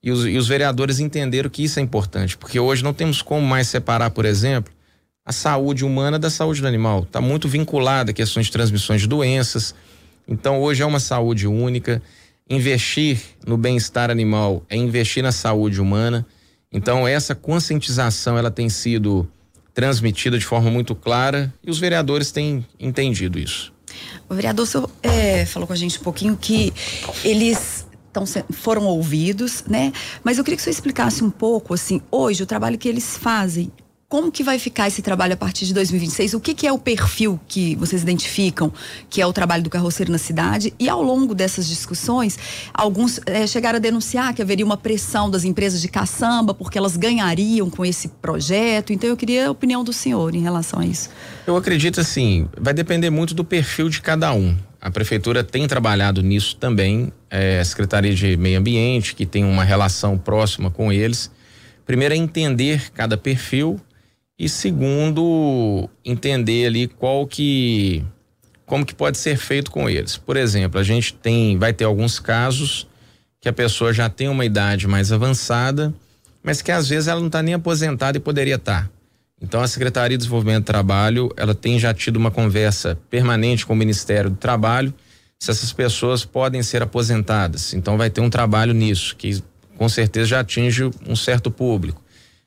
e 0.02 0.10
os, 0.10 0.26
e 0.26 0.36
os, 0.36 0.46
vereadores 0.46 1.00
entenderam 1.00 1.48
que 1.48 1.64
isso 1.64 1.78
é 1.78 1.82
importante, 1.82 2.36
porque 2.36 2.60
hoje 2.60 2.84
não 2.84 2.92
temos 2.92 3.22
como 3.22 3.46
mais 3.46 3.68
separar, 3.68 4.10
por 4.10 4.26
exemplo, 4.26 4.70
a 5.24 5.32
saúde 5.32 5.82
humana 5.82 6.18
da 6.18 6.28
saúde 6.28 6.60
do 6.60 6.68
animal. 6.68 7.04
Está 7.04 7.22
muito 7.22 7.48
vinculada 7.48 8.10
a 8.10 8.14
questões 8.14 8.46
de 8.46 8.52
transmissões 8.52 9.00
de 9.00 9.06
doenças. 9.06 9.74
Então 10.28 10.60
hoje 10.60 10.82
é 10.82 10.86
uma 10.86 11.00
saúde 11.00 11.46
única. 11.46 12.02
Investir 12.50 13.18
no 13.46 13.56
bem-estar 13.56 14.10
animal 14.10 14.62
é 14.68 14.76
investir 14.76 15.22
na 15.22 15.32
saúde 15.32 15.80
humana. 15.80 16.26
Então 16.70 17.08
essa 17.08 17.34
conscientização 17.34 18.36
ela 18.36 18.50
tem 18.50 18.68
sido 18.68 19.26
transmitida 19.72 20.38
de 20.38 20.44
forma 20.44 20.70
muito 20.70 20.94
clara 20.94 21.52
e 21.62 21.70
os 21.70 21.78
vereadores 21.78 22.30
têm 22.30 22.66
entendido 22.78 23.38
isso. 23.38 23.73
O 24.28 24.34
vereador 24.34 24.66
senhor, 24.66 24.90
é, 25.02 25.44
falou 25.44 25.66
com 25.66 25.72
a 25.72 25.76
gente 25.76 25.98
um 25.98 26.02
pouquinho 26.02 26.36
que 26.36 26.72
eles 27.24 27.86
tão, 28.12 28.24
foram 28.52 28.84
ouvidos, 28.86 29.64
né? 29.66 29.92
Mas 30.22 30.38
eu 30.38 30.44
queria 30.44 30.56
que 30.56 30.62
senhor 30.62 30.70
explicasse 30.70 31.22
um 31.22 31.30
pouco, 31.30 31.74
assim, 31.74 32.00
hoje, 32.10 32.42
o 32.42 32.46
trabalho 32.46 32.78
que 32.78 32.88
eles 32.88 33.16
fazem 33.16 33.70
como 34.08 34.30
que 34.30 34.44
vai 34.44 34.58
ficar 34.58 34.88
esse 34.88 35.02
trabalho 35.02 35.34
a 35.34 35.36
partir 35.36 35.66
de 35.66 35.74
2026? 35.74 36.34
O 36.34 36.40
que, 36.40 36.54
que 36.54 36.66
é 36.66 36.72
o 36.72 36.78
perfil 36.78 37.40
que 37.48 37.74
vocês 37.76 38.02
identificam 38.02 38.72
que 39.08 39.20
é 39.20 39.26
o 39.26 39.32
trabalho 39.32 39.62
do 39.62 39.70
carroceiro 39.70 40.12
na 40.12 40.18
cidade? 40.18 40.72
E 40.78 40.88
ao 40.88 41.02
longo 41.02 41.34
dessas 41.34 41.66
discussões, 41.66 42.38
alguns 42.72 43.20
é, 43.26 43.46
chegaram 43.46 43.76
a 43.76 43.80
denunciar 43.80 44.34
que 44.34 44.42
haveria 44.42 44.64
uma 44.64 44.76
pressão 44.76 45.30
das 45.30 45.44
empresas 45.44 45.80
de 45.80 45.88
caçamba 45.88 46.54
porque 46.54 46.78
elas 46.78 46.96
ganhariam 46.96 47.68
com 47.70 47.84
esse 47.84 48.08
projeto. 48.08 48.92
Então 48.92 49.08
eu 49.08 49.16
queria 49.16 49.48
a 49.48 49.50
opinião 49.50 49.82
do 49.82 49.92
senhor 49.92 50.34
em 50.34 50.42
relação 50.42 50.80
a 50.80 50.86
isso. 50.86 51.10
Eu 51.46 51.56
acredito 51.56 52.00
assim, 52.00 52.48
vai 52.60 52.74
depender 52.74 53.10
muito 53.10 53.34
do 53.34 53.44
perfil 53.44 53.88
de 53.88 54.00
cada 54.00 54.32
um. 54.32 54.56
a 54.80 54.90
prefeitura 54.90 55.42
tem 55.42 55.66
trabalhado 55.66 56.22
nisso 56.22 56.56
também, 56.56 57.10
é, 57.30 57.58
a 57.58 57.64
Secretaria 57.64 58.14
de 58.14 58.36
Meio 58.36 58.58
Ambiente, 58.58 59.14
que 59.14 59.24
tem 59.24 59.42
uma 59.42 59.64
relação 59.64 60.18
próxima 60.18 60.70
com 60.70 60.92
eles. 60.92 61.30
Primeiro 61.86 62.14
é 62.14 62.16
entender 62.16 62.90
cada 62.92 63.16
perfil 63.16 63.80
e 64.38 64.48
segundo, 64.48 65.88
entender 66.04 66.66
ali 66.66 66.88
qual 66.88 67.26
que 67.26 68.04
como 68.66 68.84
que 68.84 68.94
pode 68.94 69.18
ser 69.18 69.36
feito 69.36 69.70
com 69.70 69.88
eles. 69.88 70.16
Por 70.16 70.36
exemplo, 70.36 70.80
a 70.80 70.82
gente 70.82 71.14
tem 71.14 71.58
vai 71.58 71.72
ter 71.72 71.84
alguns 71.84 72.18
casos 72.18 72.88
que 73.40 73.48
a 73.48 73.52
pessoa 73.52 73.92
já 73.92 74.08
tem 74.08 74.28
uma 74.28 74.44
idade 74.44 74.88
mais 74.88 75.12
avançada, 75.12 75.94
mas 76.42 76.62
que 76.62 76.72
às 76.72 76.88
vezes 76.88 77.08
ela 77.08 77.20
não 77.20 77.26
está 77.26 77.42
nem 77.42 77.54
aposentada 77.54 78.16
e 78.16 78.20
poderia 78.20 78.56
estar. 78.56 78.84
Tá. 78.84 78.90
Então 79.40 79.60
a 79.60 79.68
Secretaria 79.68 80.16
de 80.16 80.22
Desenvolvimento 80.22 80.64
do 80.64 80.66
Trabalho, 80.66 81.30
ela 81.36 81.54
tem 81.54 81.78
já 81.78 81.92
tido 81.92 82.16
uma 82.16 82.30
conversa 82.30 82.98
permanente 83.10 83.66
com 83.66 83.74
o 83.74 83.76
Ministério 83.76 84.30
do 84.30 84.36
Trabalho 84.36 84.92
se 85.38 85.50
essas 85.50 85.72
pessoas 85.72 86.24
podem 86.24 86.62
ser 86.62 86.82
aposentadas. 86.82 87.74
Então 87.74 87.98
vai 87.98 88.08
ter 88.08 88.22
um 88.22 88.30
trabalho 88.30 88.72
nisso, 88.72 89.14
que 89.14 89.42
com 89.76 89.88
certeza 89.88 90.26
já 90.26 90.40
atinge 90.40 90.90
um 91.06 91.14
certo 91.14 91.50
público. 91.50 92.02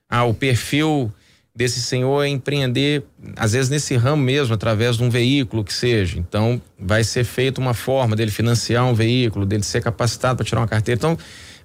Ah, 0.10 0.24
o 0.24 0.34
perfil 0.34 1.14
desse 1.58 1.82
senhor 1.82 2.24
é 2.24 2.28
empreender, 2.28 3.04
às 3.36 3.54
vezes 3.54 3.68
nesse 3.68 3.96
ramo 3.96 4.22
mesmo, 4.22 4.54
através 4.54 4.96
de 4.96 5.04
um 5.04 5.10
veículo 5.10 5.64
que 5.64 5.74
seja. 5.74 6.20
Então, 6.20 6.62
vai 6.78 7.04
ser 7.04 7.24
feita 7.24 7.60
uma 7.60 7.74
forma 7.74 8.16
dele 8.16 8.30
financiar 8.30 8.86
um 8.86 8.94
veículo, 8.94 9.44
dele 9.44 9.64
ser 9.64 9.82
capacitado 9.82 10.38
para 10.38 10.46
tirar 10.46 10.62
uma 10.62 10.68
carteira. 10.68 11.00
Então, 11.00 11.18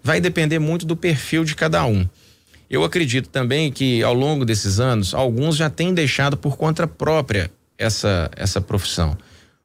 vai 0.02 0.18
depender 0.18 0.58
muito 0.58 0.86
do 0.86 0.96
perfil 0.96 1.44
de 1.44 1.54
cada 1.54 1.84
um. 1.84 2.08
Eu 2.70 2.84
acredito 2.84 3.28
também 3.28 3.70
que 3.70 4.02
ao 4.02 4.14
longo 4.14 4.46
desses 4.46 4.80
anos, 4.80 5.12
alguns 5.12 5.56
já 5.56 5.68
têm 5.68 5.92
deixado 5.92 6.38
por 6.38 6.56
conta 6.56 6.86
própria 6.86 7.50
essa, 7.76 8.30
essa 8.34 8.62
profissão. 8.62 9.14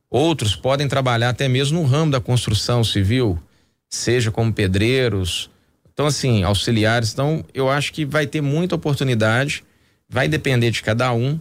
Outros 0.09 0.57
podem 0.57 0.89
trabalhar 0.89 1.29
até 1.29 1.47
mesmo 1.47 1.79
no 1.79 1.87
ramo 1.87 2.11
da 2.11 2.19
construção 2.19 2.83
civil, 2.83 3.39
seja 3.89 4.29
como 4.29 4.51
pedreiros, 4.51 5.49
então 5.93 6.05
assim, 6.05 6.43
auxiliares. 6.43 7.13
Então, 7.13 7.45
eu 7.53 7.69
acho 7.69 7.93
que 7.93 8.03
vai 8.03 8.27
ter 8.27 8.41
muita 8.41 8.75
oportunidade, 8.75 9.63
vai 10.09 10.27
depender 10.27 10.71
de 10.71 10.81
cada 10.81 11.11
um. 11.13 11.39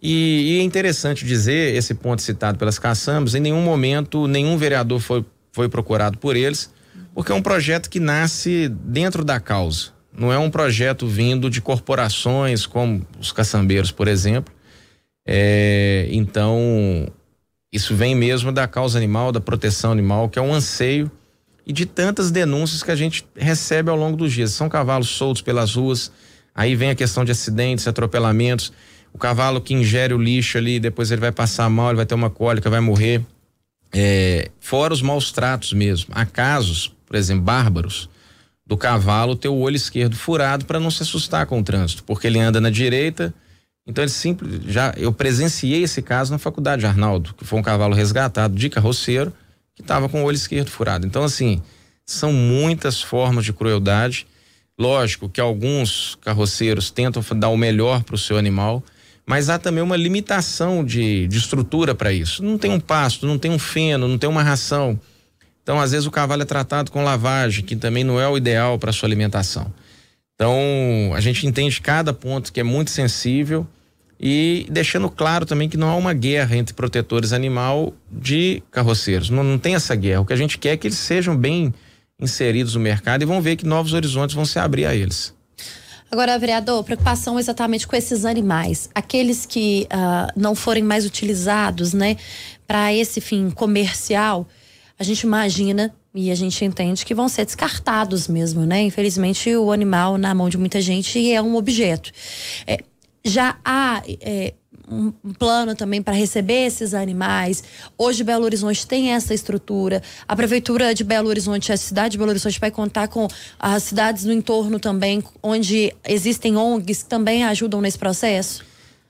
E, 0.00 0.54
e 0.54 0.58
é 0.60 0.62
interessante 0.62 1.24
dizer, 1.24 1.74
esse 1.74 1.94
ponto 1.94 2.22
citado 2.22 2.58
pelas 2.58 2.78
caçambas, 2.78 3.34
em 3.34 3.40
nenhum 3.40 3.62
momento 3.62 4.28
nenhum 4.28 4.56
vereador 4.56 5.00
foi, 5.00 5.24
foi 5.52 5.68
procurado 5.68 6.18
por 6.18 6.36
eles, 6.36 6.72
porque 7.14 7.32
é 7.32 7.34
um 7.34 7.42
projeto 7.42 7.90
que 7.90 7.98
nasce 7.98 8.68
dentro 8.68 9.24
da 9.24 9.40
causa 9.40 9.98
não 10.18 10.32
é 10.32 10.38
um 10.38 10.50
projeto 10.50 11.06
vindo 11.06 11.48
de 11.48 11.60
corporações 11.60 12.66
como 12.66 13.06
os 13.20 13.30
caçambeiros, 13.30 13.92
por 13.92 14.08
exemplo. 14.08 14.52
É, 15.24 16.08
então, 16.10 17.06
isso 17.72 17.94
vem 17.94 18.14
mesmo 18.14 18.50
da 18.50 18.66
causa 18.66 18.98
animal, 18.98 19.30
da 19.30 19.40
proteção 19.40 19.92
animal, 19.92 20.28
que 20.28 20.38
é 20.38 20.42
um 20.42 20.52
anseio 20.52 21.10
e 21.64 21.72
de 21.72 21.86
tantas 21.86 22.30
denúncias 22.30 22.82
que 22.82 22.90
a 22.90 22.96
gente 22.96 23.24
recebe 23.36 23.90
ao 23.90 23.96
longo 23.96 24.16
dos 24.16 24.32
dias. 24.32 24.50
São 24.50 24.68
cavalos 24.68 25.08
soltos 25.08 25.40
pelas 25.40 25.74
ruas, 25.74 26.10
aí 26.58 26.74
vem 26.74 26.90
a 26.90 26.94
questão 26.96 27.24
de 27.24 27.30
acidentes, 27.30 27.86
atropelamentos. 27.86 28.72
O 29.12 29.18
cavalo 29.18 29.60
que 29.60 29.72
ingere 29.72 30.12
o 30.12 30.18
lixo 30.18 30.58
ali, 30.58 30.80
depois 30.80 31.12
ele 31.12 31.20
vai 31.20 31.30
passar 31.30 31.70
mal, 31.70 31.90
ele 31.90 31.98
vai 31.98 32.04
ter 32.04 32.16
uma 32.16 32.28
cólica, 32.28 32.68
vai 32.68 32.80
morrer. 32.80 33.24
É, 33.92 34.50
fora 34.58 34.92
os 34.92 35.00
maus 35.00 35.30
tratos 35.30 35.72
mesmo. 35.72 36.08
Há 36.10 36.26
casos, 36.26 36.92
por 37.06 37.14
exemplo, 37.14 37.44
bárbaros, 37.44 38.10
do 38.66 38.76
cavalo 38.76 39.36
ter 39.36 39.46
o 39.46 39.54
olho 39.54 39.76
esquerdo 39.76 40.16
furado 40.16 40.64
para 40.64 40.80
não 40.80 40.90
se 40.90 41.04
assustar 41.04 41.46
com 41.46 41.60
o 41.60 41.62
trânsito, 41.62 42.02
porque 42.02 42.26
ele 42.26 42.40
anda 42.40 42.60
na 42.60 42.70
direita. 42.70 43.32
Então 43.86 44.02
ele 44.02 44.10
simples, 44.10 44.60
já 44.66 44.92
eu 44.96 45.12
presenciei 45.12 45.84
esse 45.84 46.02
caso 46.02 46.32
na 46.32 46.38
faculdade 46.38 46.84
Arnaldo, 46.84 47.34
que 47.34 47.44
foi 47.44 47.56
um 47.56 47.62
cavalo 47.62 47.94
resgatado 47.94 48.56
de 48.56 48.68
carroceiro 48.68 49.32
que 49.76 49.80
estava 49.80 50.08
com 50.08 50.22
o 50.22 50.24
olho 50.24 50.34
esquerdo 50.34 50.70
furado. 50.70 51.06
Então 51.06 51.22
assim, 51.22 51.62
são 52.04 52.32
muitas 52.32 53.00
formas 53.00 53.44
de 53.44 53.52
crueldade. 53.52 54.26
Lógico 54.78 55.28
que 55.28 55.40
alguns 55.40 56.16
carroceiros 56.20 56.90
tentam 56.90 57.22
dar 57.36 57.48
o 57.48 57.56
melhor 57.56 58.04
para 58.04 58.14
o 58.14 58.18
seu 58.18 58.38
animal, 58.38 58.82
mas 59.26 59.50
há 59.50 59.58
também 59.58 59.82
uma 59.82 59.96
limitação 59.96 60.84
de, 60.84 61.26
de 61.26 61.36
estrutura 61.36 61.94
para 61.94 62.12
isso. 62.12 62.44
Não 62.44 62.56
tem 62.56 62.70
um 62.70 62.78
pasto, 62.78 63.26
não 63.26 63.38
tem 63.38 63.50
um 63.50 63.58
feno, 63.58 64.06
não 64.06 64.16
tem 64.16 64.30
uma 64.30 64.42
ração. 64.42 64.98
Então, 65.62 65.78
às 65.80 65.90
vezes, 65.90 66.06
o 66.06 66.10
cavalo 66.10 66.42
é 66.42 66.46
tratado 66.46 66.90
com 66.90 67.04
lavagem, 67.04 67.64
que 67.64 67.76
também 67.76 68.04
não 68.04 68.18
é 68.18 68.26
o 68.26 68.38
ideal 68.38 68.78
para 68.78 68.92
sua 68.92 69.06
alimentação. 69.06 69.70
Então, 70.34 71.12
a 71.14 71.20
gente 71.20 71.46
entende 71.46 71.80
cada 71.80 72.12
ponto 72.12 72.52
que 72.52 72.60
é 72.60 72.62
muito 72.62 72.90
sensível 72.90 73.66
e 74.20 74.66
deixando 74.70 75.10
claro 75.10 75.44
também 75.44 75.68
que 75.68 75.76
não 75.76 75.90
há 75.90 75.96
uma 75.96 76.14
guerra 76.14 76.56
entre 76.56 76.72
protetores 76.72 77.32
animal 77.32 77.92
de 78.10 78.62
carroceiros. 78.70 79.28
Não, 79.28 79.42
não 79.42 79.58
tem 79.58 79.74
essa 79.74 79.94
guerra. 79.94 80.20
O 80.20 80.24
que 80.24 80.32
a 80.32 80.36
gente 80.36 80.56
quer 80.56 80.70
é 80.70 80.76
que 80.76 80.86
eles 80.86 80.96
sejam 80.96 81.36
bem 81.36 81.74
inseridos 82.20 82.74
no 82.74 82.80
mercado 82.80 83.22
e 83.22 83.26
vão 83.26 83.40
ver 83.40 83.56
que 83.56 83.66
novos 83.66 83.92
horizontes 83.92 84.34
vão 84.34 84.44
se 84.44 84.58
abrir 84.58 84.86
a 84.86 84.94
eles. 84.94 85.34
Agora, 86.10 86.38
vereador, 86.38 86.82
preocupação 86.84 87.38
exatamente 87.38 87.86
com 87.86 87.94
esses 87.94 88.24
animais, 88.24 88.88
aqueles 88.94 89.44
que 89.44 89.86
uh, 89.92 90.32
não 90.34 90.54
forem 90.54 90.82
mais 90.82 91.04
utilizados, 91.04 91.92
né, 91.92 92.16
para 92.66 92.92
esse 92.94 93.20
fim 93.20 93.50
comercial 93.50 94.48
a 94.98 95.04
gente 95.04 95.20
imagina 95.20 95.94
e 96.12 96.30
a 96.30 96.34
gente 96.34 96.64
entende 96.64 97.06
que 97.06 97.14
vão 97.14 97.28
ser 97.28 97.44
descartados 97.44 98.26
mesmo, 98.26 98.66
né? 98.66 98.82
Infelizmente, 98.82 99.54
o 99.54 99.70
animal 99.70 100.18
na 100.18 100.34
mão 100.34 100.48
de 100.48 100.58
muita 100.58 100.80
gente 100.80 101.32
é 101.32 101.40
um 101.40 101.54
objeto. 101.54 102.10
É, 102.66 102.78
já 103.24 103.56
há 103.64 104.02
é, 104.20 104.54
um 104.90 105.12
plano 105.34 105.74
também 105.74 106.02
para 106.02 106.14
receber 106.14 106.66
esses 106.66 106.94
animais. 106.94 107.62
Hoje 107.96 108.24
Belo 108.24 108.44
Horizonte 108.44 108.86
tem 108.86 109.12
essa 109.12 109.34
estrutura. 109.34 110.02
A 110.26 110.34
prefeitura 110.34 110.94
de 110.94 111.04
Belo 111.04 111.28
Horizonte, 111.28 111.72
a 111.72 111.76
cidade 111.76 112.12
de 112.12 112.18
Belo 112.18 112.30
Horizonte 112.30 112.58
vai 112.58 112.70
contar 112.70 113.08
com 113.08 113.28
as 113.58 113.82
cidades 113.82 114.24
no 114.24 114.32
entorno 114.32 114.78
também, 114.80 115.22
onde 115.42 115.94
existem 116.06 116.56
ONGs 116.56 117.02
que 117.02 117.08
também 117.08 117.44
ajudam 117.44 117.80
nesse 117.80 117.98
processo. 117.98 118.64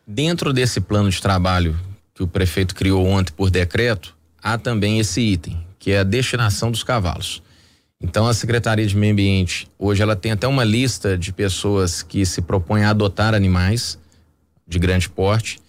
Dentro 0.07 0.53
desse 0.53 0.81
plano 0.81 1.11
de 1.11 1.21
trabalho 1.21 1.79
que 2.15 2.23
o 2.23 2.27
prefeito 2.27 2.75
criou 2.75 3.07
ontem 3.07 3.33
por 3.33 3.51
decreto, 3.51 4.17
há 4.43 4.59
também 4.59 4.99
esse 4.99 5.21
item 5.21 5.65
que 5.79 5.93
é 5.93 6.01
a 6.01 6.05
destinação 6.05 6.71
dos 6.71 6.83
cavalos. 6.83 7.43
Então 8.01 8.27
a 8.27 8.35
Secretaria 8.35 8.87
de 8.87 8.97
Meio 8.97 9.13
Ambiente 9.13 9.69
hoje 9.79 10.03
ela 10.03 10.17
tem 10.17 10.33
até 10.33 10.47
uma 10.47 10.65
lista 10.65 11.17
de 11.17 11.33
pessoas 11.33 12.03
que 12.03 12.25
se 12.25 12.43
propõem 12.43 12.85
a 12.85 12.91
adotar 12.91 13.35
animais 13.35 13.99
de 14.67 14.79
grande 14.79 15.09
porte. 15.09 15.61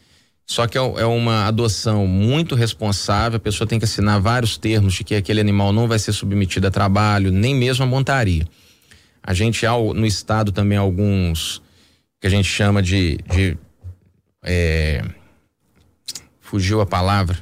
Só 0.50 0.66
que 0.66 0.80
é, 0.80 0.82
é 0.82 1.06
uma 1.06 1.46
adoção 1.46 2.08
muito 2.08 2.56
responsável, 2.56 3.38
a 3.38 3.40
pessoa 3.40 3.68
tem 3.68 3.78
que 3.78 3.86
assinar 3.86 4.20
vários 4.20 4.58
termos 4.58 4.96
de 4.96 5.04
que 5.04 5.14
aquele 5.14 5.40
animal 5.40 5.72
não 5.72 5.88
vai 5.88 6.00
ser 6.00 6.12
submetido 6.12 6.66
a 6.66 6.72
trabalho, 6.72 7.32
nem 7.32 7.54
mesmo 7.54 7.84
a 7.84 7.88
montaria. 7.88 8.48
A 9.22 9.32
gente 9.32 9.64
há 9.68 9.74
no 9.74 10.08
estado 10.08 10.52
também 10.52 10.76
alguns 10.76 11.62
que 12.20 12.26
a 12.26 12.32
gente 12.32 12.50
chama 12.50 12.82
de, 12.82 13.18
de 13.32 13.56
é, 14.44 15.06
fugiu 16.40 16.82
a 16.82 16.86
palavra, 16.86 17.38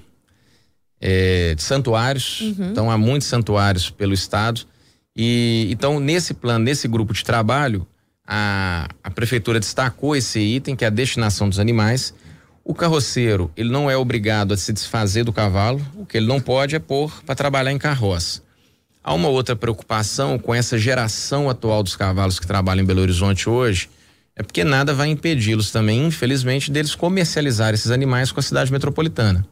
é, 1.00 1.56
de 1.56 1.64
santuários. 1.64 2.42
Uhum. 2.42 2.72
Então 2.72 2.92
há 2.92 2.98
muitos 2.98 3.30
santuários 3.30 3.90
pelo 3.90 4.14
estado. 4.14 4.68
E 5.16 5.70
então 5.72 5.98
nesse 6.02 6.34
plano, 6.34 6.66
nesse 6.66 6.90
grupo 6.90 7.14
de 7.14 7.24
trabalho, 7.24 7.88
a, 8.28 8.90
a 9.02 9.10
prefeitura 9.10 9.62
destacou 9.62 10.14
esse 10.14 10.42
item 10.42 10.76
que 10.76 10.84
é 10.84 10.88
a 10.88 10.92
destinação 10.92 11.48
dos 11.48 11.58
animais. 11.58 12.14
O 12.68 12.76
carroceiro, 12.76 13.50
ele 13.56 13.70
não 13.70 13.90
é 13.90 13.96
obrigado 13.96 14.54
a 14.54 14.58
se 14.58 14.74
desfazer 14.74 15.24
do 15.24 15.32
cavalo, 15.32 15.82
o 15.96 16.06
que 16.06 16.18
ele 16.18 16.28
não 16.28 16.42
pode 16.42 16.76
é 16.76 16.80
pôr 16.80 17.24
para 17.26 17.34
trabalhar 17.34 17.72
em 17.72 17.78
carroça. 17.78 18.42
Há 19.02 19.14
uma 19.14 19.30
outra 19.30 19.56
preocupação 19.56 20.38
com 20.38 20.54
essa 20.54 20.78
geração 20.78 21.50
atual 21.50 21.82
dos 21.82 21.96
cavalos 21.96 22.42
que 22.42 22.46
trabalham 22.46 22.84
em 22.84 22.86
Belo 22.86 23.00
Horizonte 23.00 23.50
hoje, 23.50 23.90
é 24.36 24.44
porque 24.44 24.66
nada 24.66 24.94
vai 24.94 25.08
impedi-los 25.08 25.72
também, 25.72 26.08
infelizmente, 26.08 26.70
deles 26.70 26.94
comercializar 26.94 27.74
esses 27.74 27.90
animais 27.90 28.34
com 28.34 28.42
a 28.42 28.44
cidade 28.44 28.70
metropolitana. 28.70 29.48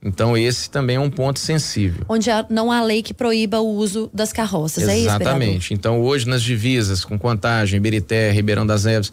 Então 0.00 0.36
esse 0.36 0.70
também 0.70 0.94
é 0.94 1.00
um 1.00 1.10
ponto 1.10 1.40
sensível. 1.40 2.04
Onde 2.08 2.30
não 2.48 2.70
há 2.70 2.80
lei 2.80 3.02
que 3.02 3.12
proíba 3.12 3.58
o 3.58 3.74
uso 3.74 4.08
das 4.14 4.32
carroças, 4.32 4.84
Exatamente. 4.84 5.00
é 5.00 5.00
isso? 5.00 5.22
Exatamente. 5.22 5.74
Então 5.74 6.00
hoje 6.00 6.28
nas 6.28 6.42
divisas, 6.44 7.04
com 7.04 7.18
Contagem, 7.18 7.80
Birité, 7.80 8.30
Ribeirão 8.30 8.64
das 8.64 8.84
Neves, 8.84 9.12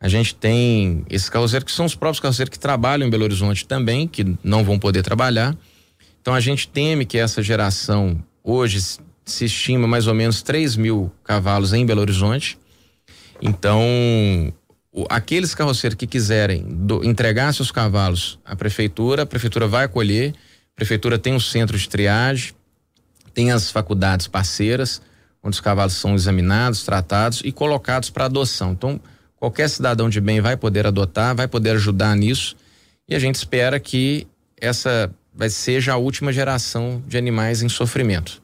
a 0.00 0.08
gente 0.08 0.34
tem 0.34 1.04
esses 1.10 1.28
carroceiros 1.28 1.64
que 1.64 1.72
são 1.72 1.84
os 1.84 1.94
próprios 1.94 2.20
carroceiros 2.20 2.50
que 2.50 2.58
trabalham 2.58 3.06
em 3.06 3.10
Belo 3.10 3.24
Horizonte 3.24 3.66
também, 3.66 4.06
que 4.06 4.36
não 4.44 4.62
vão 4.62 4.78
poder 4.78 5.02
trabalhar. 5.02 5.56
Então 6.20 6.34
a 6.34 6.40
gente 6.40 6.68
teme 6.68 7.04
que 7.04 7.18
essa 7.18 7.42
geração, 7.42 8.22
hoje 8.44 8.80
se 9.24 9.44
estima 9.44 9.86
mais 9.88 10.06
ou 10.06 10.14
menos 10.14 10.40
3 10.40 10.76
mil 10.76 11.12
cavalos 11.24 11.72
em 11.72 11.84
Belo 11.84 12.00
Horizonte. 12.00 12.58
Então 13.42 13.82
aqueles 15.08 15.54
carroceiros 15.54 15.96
que 15.96 16.06
quiserem 16.06 16.64
do, 16.64 17.04
entregar 17.04 17.52
seus 17.52 17.70
cavalos 17.70 18.38
à 18.44 18.54
prefeitura, 18.54 19.22
a 19.22 19.26
prefeitura 19.26 19.66
vai 19.66 19.84
acolher. 19.84 20.32
A 20.72 20.76
prefeitura 20.76 21.18
tem 21.18 21.34
um 21.34 21.40
centro 21.40 21.76
de 21.76 21.88
triagem, 21.88 22.52
tem 23.34 23.50
as 23.50 23.68
faculdades 23.68 24.28
parceiras, 24.28 25.02
onde 25.42 25.54
os 25.54 25.60
cavalos 25.60 25.94
são 25.94 26.14
examinados, 26.14 26.84
tratados 26.84 27.42
e 27.44 27.50
colocados 27.50 28.10
para 28.10 28.26
adoção. 28.26 28.72
Então, 28.72 29.00
qualquer 29.38 29.68
cidadão 29.68 30.08
de 30.08 30.20
bem 30.20 30.40
vai 30.40 30.56
poder 30.56 30.86
adotar, 30.86 31.34
vai 31.34 31.48
poder 31.48 31.70
ajudar 31.70 32.14
nisso. 32.16 32.56
E 33.08 33.14
a 33.14 33.18
gente 33.18 33.36
espera 33.36 33.78
que 33.80 34.26
essa 34.60 35.10
seja 35.50 35.92
a 35.92 35.96
última 35.96 36.32
geração 36.32 37.02
de 37.06 37.16
animais 37.16 37.62
em 37.62 37.68
sofrimento. 37.68 38.42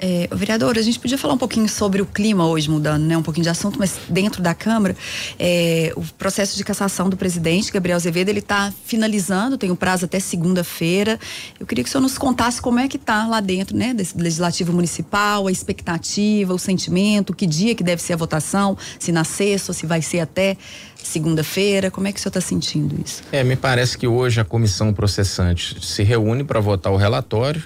É, 0.00 0.28
vereador, 0.32 0.76
a 0.78 0.82
gente 0.82 0.98
podia 0.98 1.18
falar 1.18 1.34
um 1.34 1.38
pouquinho 1.38 1.68
sobre 1.68 2.02
o 2.02 2.06
clima 2.06 2.46
hoje, 2.46 2.70
mudando 2.70 3.02
né, 3.02 3.16
um 3.16 3.22
pouquinho 3.22 3.44
de 3.44 3.50
assunto, 3.50 3.78
mas 3.78 3.98
dentro 4.08 4.42
da 4.42 4.54
Câmara, 4.54 4.96
é, 5.38 5.92
o 5.96 6.02
processo 6.18 6.56
de 6.56 6.64
cassação 6.64 7.08
do 7.08 7.16
presidente, 7.16 7.72
Gabriel 7.72 7.96
Azevedo, 7.96 8.28
ele 8.28 8.40
está 8.40 8.72
finalizando, 8.84 9.56
tem 9.56 9.70
um 9.70 9.76
prazo 9.76 10.04
até 10.04 10.20
segunda-feira. 10.20 11.18
Eu 11.58 11.66
queria 11.66 11.84
que 11.84 11.88
o 11.88 11.92
senhor 11.92 12.02
nos 12.02 12.18
contasse 12.18 12.60
como 12.60 12.78
é 12.78 12.88
que 12.88 12.96
está 12.96 13.26
lá 13.26 13.40
dentro, 13.40 13.76
né, 13.76 13.94
desse 13.94 14.16
Legislativo 14.16 14.72
Municipal, 14.72 15.46
a 15.46 15.52
expectativa, 15.52 16.52
o 16.52 16.58
sentimento, 16.58 17.34
que 17.34 17.46
dia 17.46 17.74
que 17.74 17.84
deve 17.84 18.02
ser 18.02 18.14
a 18.14 18.16
votação, 18.16 18.76
se 18.98 19.12
na 19.12 19.24
sexta 19.24 19.72
se 19.72 19.86
vai 19.86 20.02
ser 20.02 20.20
até 20.20 20.56
segunda-feira, 21.02 21.90
como 21.90 22.08
é 22.08 22.12
que 22.12 22.18
o 22.18 22.22
senhor 22.22 22.30
está 22.30 22.40
sentindo 22.40 22.96
isso? 23.04 23.22
É, 23.30 23.44
me 23.44 23.56
parece 23.56 23.96
que 23.96 24.06
hoje 24.06 24.40
a 24.40 24.44
comissão 24.44 24.92
processante 24.92 25.84
se 25.84 26.02
reúne 26.02 26.44
para 26.44 26.60
votar 26.60 26.92
o 26.92 26.96
relatório, 26.96 27.62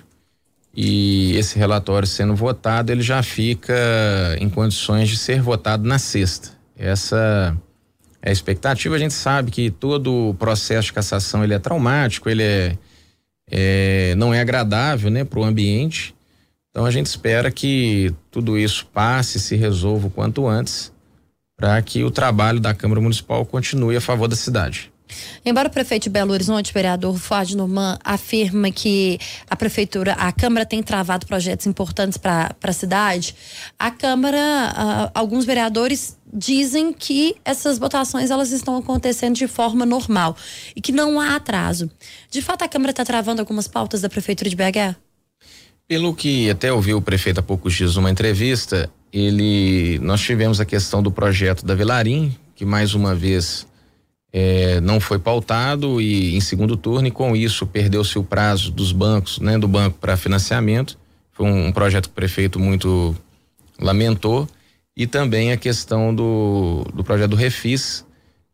e 0.83 1.37
esse 1.37 1.59
relatório 1.59 2.09
sendo 2.09 2.35
votado, 2.35 2.91
ele 2.91 3.03
já 3.03 3.23
fica 3.23 3.75
em 4.41 4.49
condições 4.49 5.11
de 5.11 5.19
ser 5.19 5.43
votado 5.43 5.87
na 5.87 5.99
sexta. 5.99 6.53
Essa 6.75 7.55
é 8.23 8.31
a 8.31 8.33
expectativa. 8.33 8.95
A 8.95 8.99
gente 8.99 9.13
sabe 9.13 9.51
que 9.51 9.71
todo 9.71 10.31
o 10.31 10.35
processo 10.35 10.87
de 10.87 10.95
cassação 10.95 11.45
ele 11.45 11.53
é 11.53 11.59
traumático, 11.59 12.31
ele 12.31 12.43
é, 12.43 12.79
é 13.51 14.15
não 14.17 14.33
é 14.33 14.41
agradável, 14.41 15.11
né, 15.11 15.23
para 15.23 15.41
o 15.41 15.45
ambiente. 15.45 16.15
Então 16.71 16.87
a 16.87 16.91
gente 16.91 17.09
espera 17.09 17.51
que 17.51 18.15
tudo 18.31 18.57
isso 18.57 18.87
passe, 18.87 19.39
se 19.39 19.57
resolva 19.57 20.07
o 20.07 20.11
quanto 20.11 20.49
antes, 20.49 20.91
para 21.59 21.83
que 21.83 22.03
o 22.05 22.11
trabalho 22.11 22.59
da 22.59 22.73
Câmara 22.73 23.03
Municipal 23.03 23.45
continue 23.45 23.99
a 23.99 24.01
favor 24.01 24.29
da 24.29 24.37
cidade. 24.37 24.90
Embora 25.45 25.69
o 25.69 25.71
prefeito 25.71 26.05
de 26.05 26.11
Belo 26.11 26.33
Horizonte, 26.33 26.73
vereador 26.73 27.19
Fuad 27.19 27.57
Norman, 27.57 27.99
afirma 28.05 28.71
que 28.71 29.19
a 29.49 29.57
prefeitura, 29.57 30.13
a 30.13 30.33
Câmara 30.33 30.67
tem 30.67 30.83
travado 30.83 31.27
projetos 31.27 31.67
importantes 31.67 32.19
para 32.19 32.55
a 32.63 32.73
cidade, 32.73 33.35
a 33.79 33.91
Câmara, 33.91 34.39
uh, 34.39 35.11
alguns 35.15 35.45
vereadores 35.45 36.17
dizem 36.33 36.93
que 36.93 37.37
essas 37.45 37.79
votações 37.79 38.31
elas 38.31 38.53
estão 38.53 38.77
acontecendo 38.77 39.35
de 39.35 39.49
forma 39.49 39.85
normal 39.85 40.37
e 40.75 40.81
que 40.81 40.93
não 40.93 41.21
há 41.21 41.37
atraso. 41.37 41.91
De 42.31 42.41
fato, 42.41 42.63
a 42.63 42.69
Câmara 42.69 42.91
está 42.91 43.05
travando 43.05 43.41
algumas 43.41 43.67
pautas 43.67 44.01
da 44.01 44.09
prefeitura 44.09 44.49
de 44.49 44.57
BH? 44.57 44.97
Pelo 45.89 46.15
que 46.15 46.49
até 46.49 46.73
ouviu 46.73 46.99
o 46.99 47.03
prefeito 47.03 47.41
há 47.41 47.43
poucos 47.43 47.75
dias 47.75 47.97
numa 47.97 48.11
entrevista, 48.11 48.89
ele 49.13 49.99
nós 50.01 50.21
tivemos 50.21 50.61
a 50.61 50.65
questão 50.65 51.03
do 51.03 51.11
projeto 51.11 51.67
da 51.67 51.75
Velarim, 51.75 52.37
que 52.55 52.65
mais 52.65 52.95
uma 52.95 53.15
vez 53.15 53.67
é, 54.33 54.81
não 54.81 55.01
foi 55.01 55.19
pautado 55.19 56.01
e 56.01 56.37
em 56.37 56.41
segundo 56.41 56.77
turno 56.77 57.09
e 57.09 57.11
com 57.11 57.35
isso 57.35 57.67
perdeu-se 57.67 58.19
o 58.19 58.23
prazo 58.23 58.71
dos 58.71 58.93
bancos, 58.93 59.39
né, 59.41 59.59
do 59.59 59.67
banco 59.67 59.99
para 59.99 60.17
financiamento. 60.17 60.97
Foi 61.33 61.47
um, 61.47 61.67
um, 61.67 61.73
projeto 61.73 62.05
que 62.05 62.13
o 62.13 62.15
prefeito 62.15 62.59
muito 62.61 63.17
lamentou 63.81 64.49
e 64.97 65.07
também 65.07 65.53
a 65.53 65.57
questão 65.57 66.15
do, 66.15 66.85
do 66.95 67.03
projeto 67.03 67.31
do 67.31 67.37
Refis, 67.37 68.05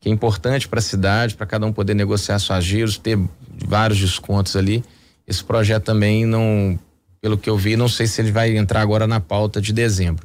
que 0.00 0.08
é 0.08 0.12
importante 0.12 0.68
para 0.68 0.78
a 0.78 0.82
cidade, 0.82 1.34
para 1.34 1.46
cada 1.46 1.66
um 1.66 1.72
poder 1.72 1.94
negociar 1.94 2.38
suas 2.38 2.64
giros, 2.64 2.96
ter 2.96 3.18
vários 3.66 3.98
descontos 3.98 4.56
ali. 4.56 4.84
Esse 5.26 5.42
projeto 5.42 5.84
também 5.84 6.24
não, 6.24 6.78
pelo 7.20 7.36
que 7.36 7.50
eu 7.50 7.56
vi, 7.56 7.76
não 7.76 7.88
sei 7.88 8.06
se 8.06 8.20
ele 8.20 8.30
vai 8.30 8.56
entrar 8.56 8.80
agora 8.80 9.06
na 9.06 9.20
pauta 9.20 9.60
de 9.60 9.72
dezembro. 9.72 10.24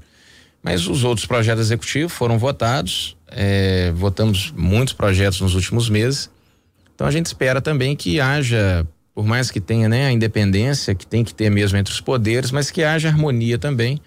Mas 0.61 0.87
os 0.87 1.03
outros 1.03 1.25
projetos 1.25 1.65
executivos 1.65 2.13
foram 2.13 2.37
votados, 2.37 3.17
é, 3.31 3.91
votamos 3.91 4.51
muitos 4.55 4.93
projetos 4.93 5.41
nos 5.41 5.55
últimos 5.55 5.89
meses. 5.89 6.29
Então 6.93 7.07
a 7.07 7.11
gente 7.11 7.25
espera 7.25 7.61
também 7.61 7.95
que 7.95 8.19
haja, 8.19 8.85
por 9.13 9.25
mais 9.25 9.49
que 9.49 9.59
tenha 9.59 9.89
né, 9.89 10.07
a 10.07 10.11
independência, 10.11 10.93
que 10.93 11.07
tem 11.07 11.23
que 11.23 11.33
ter 11.33 11.49
mesmo 11.49 11.77
entre 11.77 11.93
os 11.93 12.01
poderes, 12.01 12.51
mas 12.51 12.69
que 12.69 12.83
haja 12.83 13.07
harmonia 13.07 13.57
também 13.57 13.99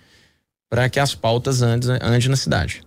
para 0.70 0.88
que 0.88 1.00
as 1.00 1.14
pautas 1.14 1.62
andem, 1.62 1.98
andem 2.00 2.28
na 2.28 2.36
cidade. 2.36 2.82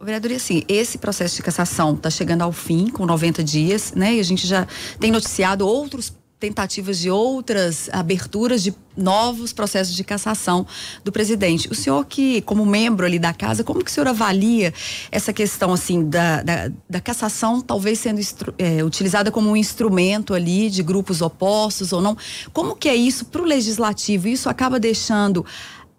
Vereador, 0.00 0.32
e 0.32 0.34
assim, 0.34 0.62
esse 0.68 0.98
processo 0.98 1.36
de 1.36 1.42
cassação 1.42 1.94
está 1.94 2.10
chegando 2.10 2.42
ao 2.42 2.52
fim, 2.52 2.88
com 2.88 3.06
90 3.06 3.42
dias, 3.42 3.94
né? 3.94 4.14
E 4.14 4.20
a 4.20 4.22
gente 4.22 4.46
já 4.46 4.66
tem 5.00 5.10
noticiado 5.10 5.66
outros 5.66 6.12
tentativas 6.44 6.98
de 6.98 7.10
outras 7.10 7.88
aberturas 7.90 8.62
de 8.62 8.74
novos 8.94 9.50
processos 9.50 9.96
de 9.96 10.04
cassação 10.04 10.66
do 11.02 11.10
presidente. 11.10 11.70
O 11.70 11.74
senhor 11.74 12.04
que, 12.04 12.42
como 12.42 12.66
membro 12.66 13.06
ali 13.06 13.18
da 13.18 13.32
casa, 13.32 13.64
como 13.64 13.82
que 13.82 13.90
o 13.90 13.94
senhor 13.94 14.06
avalia 14.06 14.74
essa 15.10 15.32
questão 15.32 15.72
assim 15.72 16.06
da, 16.06 16.42
da, 16.42 16.70
da 16.88 17.00
cassação 17.00 17.62
talvez 17.62 17.98
sendo 17.98 18.20
é, 18.58 18.84
utilizada 18.84 19.30
como 19.30 19.48
um 19.48 19.56
instrumento 19.56 20.34
ali 20.34 20.68
de 20.68 20.82
grupos 20.82 21.22
opostos 21.22 21.94
ou 21.94 22.02
não? 22.02 22.14
Como 22.52 22.76
que 22.76 22.90
é 22.90 22.94
isso 22.94 23.24
para 23.24 23.40
o 23.40 23.44
legislativo? 23.46 24.28
Isso 24.28 24.50
acaba 24.50 24.78
deixando 24.78 25.46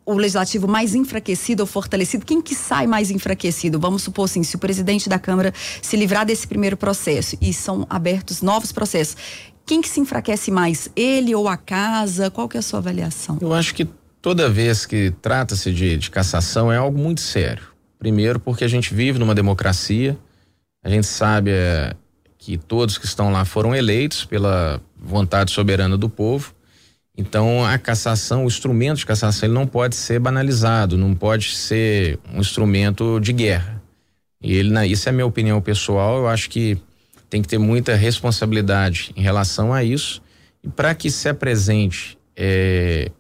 o 0.06 0.14
legislativo 0.14 0.68
mais 0.68 0.94
enfraquecido 0.94 1.64
ou 1.64 1.68
fortalecido? 1.68 2.24
Quem 2.24 2.40
que 2.40 2.54
sai 2.54 2.86
mais 2.86 3.10
enfraquecido? 3.10 3.80
Vamos 3.80 4.04
supor 4.04 4.26
assim, 4.26 4.44
se 4.44 4.56
o 4.56 4.60
presidente 4.60 5.10
da 5.10 5.18
Câmara 5.18 5.52
se 5.82 5.98
livrar 5.98 6.24
desse 6.24 6.48
primeiro 6.48 6.78
processo 6.78 7.36
e 7.42 7.52
são 7.52 7.88
abertos 7.90 8.44
novos 8.44 8.72
processos, 8.72 9.18
quem 9.66 9.82
que 9.82 9.90
se 9.90 10.00
enfraquece 10.00 10.52
mais, 10.52 10.90
ele 10.96 11.34
ou 11.34 11.48
a 11.48 11.58
casa? 11.58 12.30
Qual 12.30 12.48
que 12.48 12.58
é 12.58 12.60
a 12.60 12.64
sua 12.64 12.80
avaliação? 12.80 13.38
Eu 13.42 13.54
acho 13.54 13.74
que 13.74 13.86
toda 14.22 14.50
vez 14.50 14.86
que 14.86 15.12
trata-se 15.22 15.72
de, 15.74 15.98
de 15.98 16.10
cassação 16.12 16.72
é 16.72 16.78
algo 16.78 16.98
muito 16.98 17.22
sério. 17.22 17.64
Primeiro, 17.98 18.40
porque 18.40 18.64
a 18.64 18.68
gente 18.68 18.94
vive 18.94 19.18
numa 19.18 19.34
democracia, 19.34 20.18
a 20.84 20.90
gente 20.90 21.08
sabe 21.08 21.50
é, 21.52 21.96
que 22.38 22.58
todos 22.58 22.98
que 22.98 23.06
estão 23.06 23.32
lá 23.32 23.44
foram 23.44 23.76
eleitos 23.76 24.24
pela 24.24 24.80
vontade 24.96 25.52
soberana 25.52 25.98
do 25.98 26.10
povo. 26.10 26.54
Então, 27.18 27.66
a 27.66 27.78
cassação, 27.78 28.44
o 28.44 28.48
instrumento 28.48 28.98
de 28.98 29.06
cassação, 29.06 29.48
ele 29.48 29.56
não 29.56 29.66
pode 29.66 29.96
ser 29.96 30.20
banalizado, 30.20 30.98
não 30.98 31.16
pode 31.16 31.56
ser 31.56 32.20
um 32.34 32.42
instrumento 32.42 33.20
de 33.20 33.32
guerra. 33.32 33.82
E 34.42 34.54
ele, 34.54 34.86
isso 34.86 35.08
é 35.10 35.12
minha 35.12 35.26
opinião 35.26 35.62
pessoal. 35.62 36.18
Eu 36.18 36.28
acho 36.28 36.50
que 36.50 36.78
tem 37.36 37.42
que 37.42 37.50
ter 37.50 37.58
muita 37.58 37.96
responsabilidade 37.96 39.12
em 39.14 39.22
relação 39.22 39.74
a 39.74 39.84
isso. 39.84 40.22
E 40.64 40.70
para 40.70 40.96
que 40.96 41.12
se 41.12 41.28
apresente 41.28 42.18
é, 42.34 43.12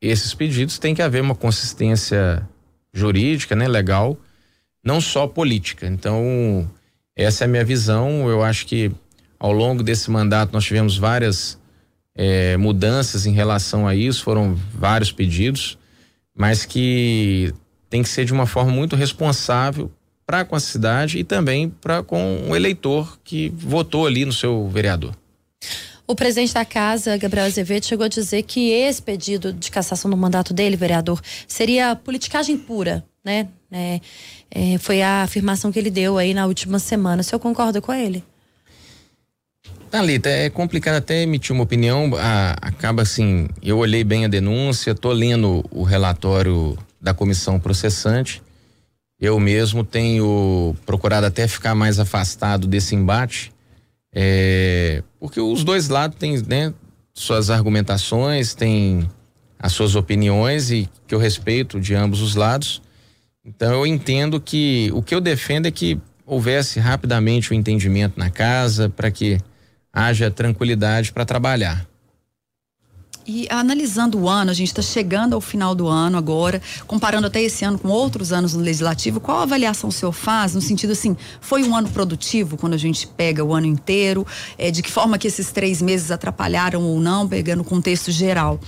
esses 0.00 0.32
pedidos, 0.32 0.78
tem 0.78 0.94
que 0.94 1.02
haver 1.02 1.20
uma 1.20 1.34
consistência 1.34 2.48
jurídica, 2.92 3.56
né, 3.56 3.66
legal, 3.66 4.16
não 4.84 5.00
só 5.00 5.26
política. 5.26 5.88
Então, 5.88 6.70
essa 7.16 7.42
é 7.42 7.46
a 7.46 7.48
minha 7.48 7.64
visão. 7.64 8.28
Eu 8.28 8.44
acho 8.44 8.64
que 8.64 8.92
ao 9.40 9.50
longo 9.50 9.82
desse 9.82 10.08
mandato 10.08 10.52
nós 10.52 10.64
tivemos 10.64 10.96
várias 10.96 11.58
é, 12.14 12.56
mudanças 12.56 13.26
em 13.26 13.32
relação 13.32 13.88
a 13.88 13.96
isso, 13.96 14.22
foram 14.22 14.54
vários 14.72 15.10
pedidos, 15.10 15.76
mas 16.32 16.64
que 16.64 17.52
tem 17.90 18.04
que 18.04 18.08
ser 18.08 18.24
de 18.24 18.32
uma 18.32 18.46
forma 18.46 18.70
muito 18.70 18.94
responsável 18.94 19.90
para 20.26 20.44
com 20.44 20.56
a 20.56 20.60
cidade 20.60 21.18
e 21.18 21.24
também 21.24 21.68
para 21.68 22.02
com 22.02 22.48
o 22.48 22.56
eleitor 22.56 23.18
que 23.22 23.50
votou 23.50 24.06
ali 24.06 24.24
no 24.24 24.32
seu 24.32 24.68
vereador. 24.68 25.14
O 26.06 26.14
presidente 26.14 26.52
da 26.52 26.64
casa, 26.64 27.16
Gabriel 27.16 27.46
Azevedo, 27.46 27.86
chegou 27.86 28.04
a 28.04 28.08
dizer 28.08 28.42
que 28.42 28.70
esse 28.70 29.00
pedido 29.00 29.52
de 29.52 29.70
cassação 29.70 30.10
do 30.10 30.16
mandato 30.16 30.52
dele, 30.52 30.76
vereador, 30.76 31.20
seria 31.48 31.96
politicagem 31.96 32.58
pura, 32.58 33.02
né? 33.24 33.48
É, 33.72 34.00
é, 34.50 34.78
foi 34.78 35.00
a 35.00 35.22
afirmação 35.22 35.72
que 35.72 35.78
ele 35.78 35.90
deu 35.90 36.18
aí 36.18 36.34
na 36.34 36.46
última 36.46 36.78
semana. 36.78 37.22
O 37.22 37.24
senhor 37.24 37.40
concorda 37.40 37.80
com 37.80 37.92
ele? 37.92 38.22
Thalita, 39.90 40.28
é 40.28 40.50
complicado 40.50 40.96
até 40.96 41.22
emitir 41.22 41.52
uma 41.54 41.62
opinião. 41.62 42.10
acaba 42.60 43.02
assim, 43.02 43.48
eu 43.62 43.78
olhei 43.78 44.04
bem 44.04 44.26
a 44.26 44.28
denúncia, 44.28 44.94
tô 44.94 45.10
lendo 45.10 45.64
o 45.70 45.84
relatório 45.84 46.76
da 47.00 47.14
comissão 47.14 47.58
processante. 47.58 48.42
Eu 49.20 49.38
mesmo 49.38 49.84
tenho 49.84 50.74
procurado 50.84 51.26
até 51.26 51.46
ficar 51.46 51.74
mais 51.74 51.98
afastado 51.98 52.66
desse 52.66 52.94
embate, 52.94 53.52
é, 54.12 55.02
porque 55.18 55.40
os 55.40 55.64
dois 55.64 55.88
lados 55.88 56.18
têm 56.18 56.40
né, 56.42 56.72
suas 57.12 57.50
argumentações, 57.50 58.54
têm 58.54 59.08
as 59.58 59.72
suas 59.72 59.94
opiniões 59.94 60.70
e 60.70 60.88
que 61.06 61.14
eu 61.14 61.18
respeito 61.18 61.80
de 61.80 61.94
ambos 61.94 62.20
os 62.20 62.34
lados. 62.34 62.82
Então 63.44 63.72
eu 63.72 63.86
entendo 63.86 64.40
que 64.40 64.90
o 64.92 65.02
que 65.02 65.14
eu 65.14 65.20
defendo 65.20 65.66
é 65.66 65.70
que 65.70 65.98
houvesse 66.26 66.80
rapidamente 66.80 67.50
o 67.50 67.54
um 67.54 67.58
entendimento 67.58 68.18
na 68.18 68.30
casa 68.30 68.88
para 68.88 69.10
que 69.10 69.38
haja 69.92 70.30
tranquilidade 70.30 71.12
para 71.12 71.24
trabalhar. 71.24 71.86
E 73.26 73.46
analisando 73.50 74.18
o 74.18 74.28
ano, 74.28 74.50
a 74.50 74.54
gente 74.54 74.68
está 74.68 74.82
chegando 74.82 75.34
ao 75.34 75.40
final 75.40 75.74
do 75.74 75.88
ano 75.88 76.18
agora, 76.18 76.60
comparando 76.86 77.26
até 77.26 77.40
esse 77.40 77.64
ano 77.64 77.78
com 77.78 77.88
outros 77.88 78.32
anos 78.32 78.52
no 78.52 78.62
Legislativo, 78.62 79.18
qual 79.18 79.40
avaliação 79.40 79.88
o 79.88 79.92
senhor 79.92 80.12
faz 80.12 80.54
no 80.54 80.60
sentido 80.60 80.92
assim, 80.92 81.16
foi 81.40 81.62
um 81.64 81.74
ano 81.74 81.88
produtivo 81.88 82.58
quando 82.58 82.74
a 82.74 82.78
gente 82.78 83.06
pega 83.06 83.42
o 83.42 83.54
ano 83.54 83.66
inteiro? 83.66 84.26
É, 84.58 84.70
de 84.70 84.82
que 84.82 84.90
forma 84.90 85.16
que 85.16 85.26
esses 85.26 85.50
três 85.50 85.80
meses 85.80 86.10
atrapalharam 86.10 86.82
ou 86.82 87.00
não, 87.00 87.26
pegando 87.26 87.60
o 87.60 87.64
contexto 87.64 88.10
geral? 88.10 88.60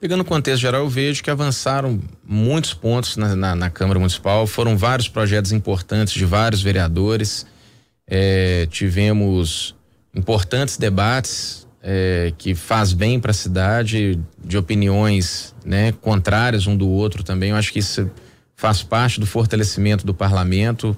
Pegando 0.00 0.20
o 0.20 0.24
contexto 0.24 0.60
geral, 0.60 0.82
eu 0.82 0.88
vejo 0.88 1.24
que 1.24 1.30
avançaram 1.30 2.00
muitos 2.24 2.72
pontos 2.72 3.16
na, 3.16 3.34
na, 3.34 3.56
na 3.56 3.68
Câmara 3.68 3.98
Municipal, 3.98 4.46
foram 4.46 4.78
vários 4.78 5.08
projetos 5.08 5.50
importantes 5.50 6.14
de 6.14 6.24
vários 6.24 6.62
vereadores, 6.62 7.44
é, 8.06 8.68
tivemos 8.70 9.74
importantes 10.14 10.76
debates 10.76 11.67
é, 11.90 12.34
que 12.36 12.54
faz 12.54 12.92
bem 12.92 13.18
para 13.18 13.30
a 13.30 13.34
cidade, 13.34 14.20
de 14.44 14.58
opiniões 14.58 15.54
né, 15.64 15.90
contrárias 16.02 16.66
um 16.66 16.76
do 16.76 16.86
outro 16.86 17.22
também. 17.22 17.48
Eu 17.48 17.56
acho 17.56 17.72
que 17.72 17.78
isso 17.78 18.10
faz 18.54 18.82
parte 18.82 19.18
do 19.18 19.24
fortalecimento 19.24 20.04
do 20.04 20.12
parlamento. 20.12 20.94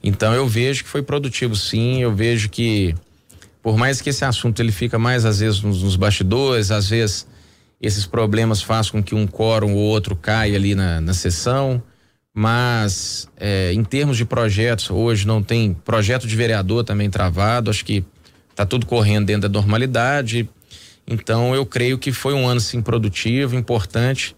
Então 0.00 0.32
eu 0.32 0.46
vejo 0.46 0.84
que 0.84 0.88
foi 0.88 1.02
produtivo 1.02 1.56
sim, 1.56 2.02
eu 2.02 2.14
vejo 2.14 2.48
que 2.50 2.94
por 3.60 3.76
mais 3.76 4.00
que 4.00 4.10
esse 4.10 4.24
assunto 4.24 4.60
ele 4.60 4.70
fica 4.70 4.96
mais 4.96 5.24
às 5.24 5.40
vezes 5.40 5.60
nos, 5.60 5.82
nos 5.82 5.96
bastidores, 5.96 6.70
às 6.70 6.88
vezes 6.88 7.26
esses 7.80 8.06
problemas 8.06 8.62
fazem 8.62 8.92
com 8.92 9.02
que 9.02 9.16
um 9.16 9.26
quórum 9.26 9.74
ou 9.74 9.80
outro 9.80 10.14
caia 10.14 10.54
ali 10.54 10.76
na, 10.76 11.00
na 11.00 11.14
sessão, 11.14 11.82
mas 12.32 13.28
é, 13.36 13.72
em 13.72 13.82
termos 13.82 14.16
de 14.16 14.24
projetos, 14.24 14.88
hoje 14.88 15.26
não 15.26 15.42
tem 15.42 15.74
projeto 15.74 16.28
de 16.28 16.36
vereador 16.36 16.84
também 16.84 17.10
travado, 17.10 17.70
acho 17.70 17.84
que 17.84 18.04
está 18.58 18.66
tudo 18.66 18.86
correndo 18.86 19.26
dentro 19.26 19.48
da 19.48 19.60
normalidade. 19.60 20.48
Então 21.06 21.54
eu 21.54 21.64
creio 21.64 21.96
que 21.96 22.10
foi 22.10 22.34
um 22.34 22.46
ano 22.46 22.60
sim 22.60 22.82
produtivo, 22.82 23.54
importante, 23.54 24.34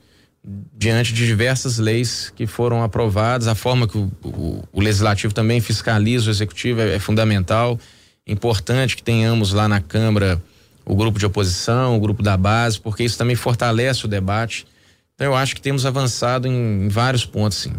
diante 0.77 1.15
de 1.15 1.27
diversas 1.27 1.79
leis 1.79 2.31
que 2.37 2.47
foram 2.47 2.83
aprovadas, 2.83 3.49
a 3.49 3.55
forma 3.55 3.89
que 3.89 3.97
o, 3.97 4.13
o, 4.23 4.63
o 4.73 4.81
legislativo 4.81 5.33
também 5.33 5.61
fiscaliza 5.61 6.29
o 6.29 6.31
executivo 6.31 6.83
é, 6.83 6.97
é 6.97 6.99
fundamental. 6.99 7.81
Importante 8.27 8.95
que 8.95 9.03
tenhamos 9.03 9.55
lá 9.55 9.67
na 9.67 9.81
Câmara 9.81 10.41
o 10.85 10.95
grupo 10.95 11.19
de 11.19 11.25
oposição, 11.25 11.97
o 11.97 12.01
grupo 12.01 12.23
da 12.23 12.37
base, 12.37 12.79
porque 12.79 13.03
isso 13.03 13.17
também 13.17 13.37
fortalece 13.37 14.05
o 14.05 14.09
debate. 14.09 14.67
Então 15.15 15.29
eu 15.29 15.35
acho 15.35 15.55
que 15.55 15.63
temos 15.63 15.87
avançado 15.87 16.47
em, 16.47 16.85
em 16.85 16.89
vários 16.89 17.25
pontos, 17.25 17.57
sim. 17.57 17.73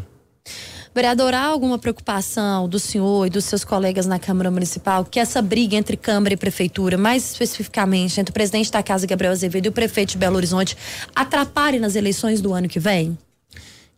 Vereador, 0.94 1.34
há 1.34 1.46
alguma 1.46 1.80
preocupação 1.80 2.68
do 2.68 2.78
senhor 2.78 3.26
e 3.26 3.30
dos 3.30 3.46
seus 3.46 3.64
colegas 3.64 4.06
na 4.06 4.20
Câmara 4.20 4.52
Municipal 4.52 5.06
que 5.06 5.22
essa 5.22 5.42
briga 5.42 5.78
entre 5.78 5.96
Câmara 5.96 6.34
e 6.34 6.38
Prefeitura, 6.38 6.98
mais 6.98 7.32
especificamente 7.32 8.20
entre 8.20 8.32
o 8.32 8.34
presidente 8.34 8.70
da 8.70 8.84
Casa, 8.84 9.08
Gabriel 9.08 9.32
Azevedo, 9.32 9.68
e 9.68 9.70
o 9.70 9.72
prefeito 9.72 10.12
de 10.12 10.18
Belo 10.18 10.36
Horizonte, 10.36 10.76
atrapalhe 11.16 11.80
nas 11.80 11.96
eleições 11.96 12.42
do 12.42 12.54
ano 12.54 12.68
que 12.68 12.78
vem? 12.78 13.18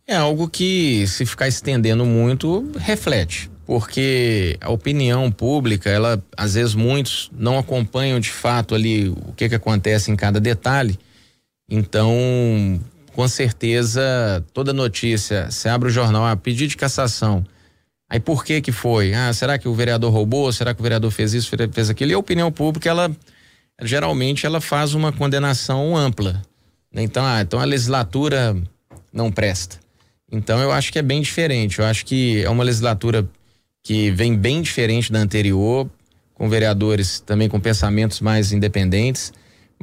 É 0.06 0.14
algo 0.14 0.48
que, 0.48 1.04
se 1.08 1.26
ficar 1.26 1.48
estendendo 1.48 2.04
muito, 2.06 2.70
reflete. 2.76 3.50
Porque 3.66 4.56
a 4.60 4.70
opinião 4.70 5.32
pública, 5.32 5.90
ela, 5.90 6.22
às 6.36 6.54
vezes, 6.54 6.74
muitos 6.76 7.28
não 7.36 7.58
acompanham 7.58 8.20
de 8.20 8.30
fato 8.30 8.72
ali 8.74 9.08
o 9.08 9.32
que, 9.34 9.48
que 9.48 9.54
acontece 9.54 10.12
em 10.12 10.16
cada 10.16 10.38
detalhe. 10.38 10.96
Então, 11.68 12.78
com 13.14 13.28
certeza, 13.28 14.44
toda 14.52 14.72
notícia, 14.72 15.50
você 15.50 15.68
abre 15.68 15.88
o 15.88 15.92
jornal, 15.92 16.26
ah, 16.26 16.36
pedido 16.36 16.70
de 16.70 16.76
cassação. 16.76 17.44
Aí 18.10 18.18
por 18.20 18.44
que 18.44 18.60
que 18.60 18.72
foi? 18.72 19.14
Ah, 19.14 19.32
será 19.32 19.56
que 19.56 19.68
o 19.68 19.74
vereador 19.74 20.12
roubou? 20.12 20.52
Será 20.52 20.74
que 20.74 20.80
o 20.80 20.82
vereador 20.82 21.10
fez 21.10 21.32
isso, 21.32 21.50
fez 21.72 21.88
aquilo? 21.88 22.10
E 22.10 22.14
a 22.14 22.18
opinião 22.18 22.50
pública, 22.50 22.88
ela 22.88 23.10
geralmente 23.82 24.46
ela 24.46 24.60
faz 24.60 24.94
uma 24.94 25.12
condenação 25.12 25.96
ampla. 25.96 26.42
Né? 26.92 27.02
Então, 27.02 27.24
ah, 27.24 27.40
então 27.40 27.60
a 27.60 27.64
legislatura 27.64 28.56
não 29.12 29.30
presta. 29.30 29.78
Então 30.30 30.60
eu 30.60 30.72
acho 30.72 30.92
que 30.92 30.98
é 30.98 31.02
bem 31.02 31.22
diferente. 31.22 31.78
Eu 31.78 31.84
acho 31.84 32.04
que 32.04 32.44
é 32.44 32.50
uma 32.50 32.64
legislatura 32.64 33.28
que 33.82 34.10
vem 34.10 34.36
bem 34.36 34.60
diferente 34.60 35.12
da 35.12 35.20
anterior, 35.20 35.88
com 36.34 36.48
vereadores 36.48 37.20
também 37.20 37.48
com 37.48 37.60
pensamentos 37.60 38.20
mais 38.20 38.50
independentes. 38.50 39.32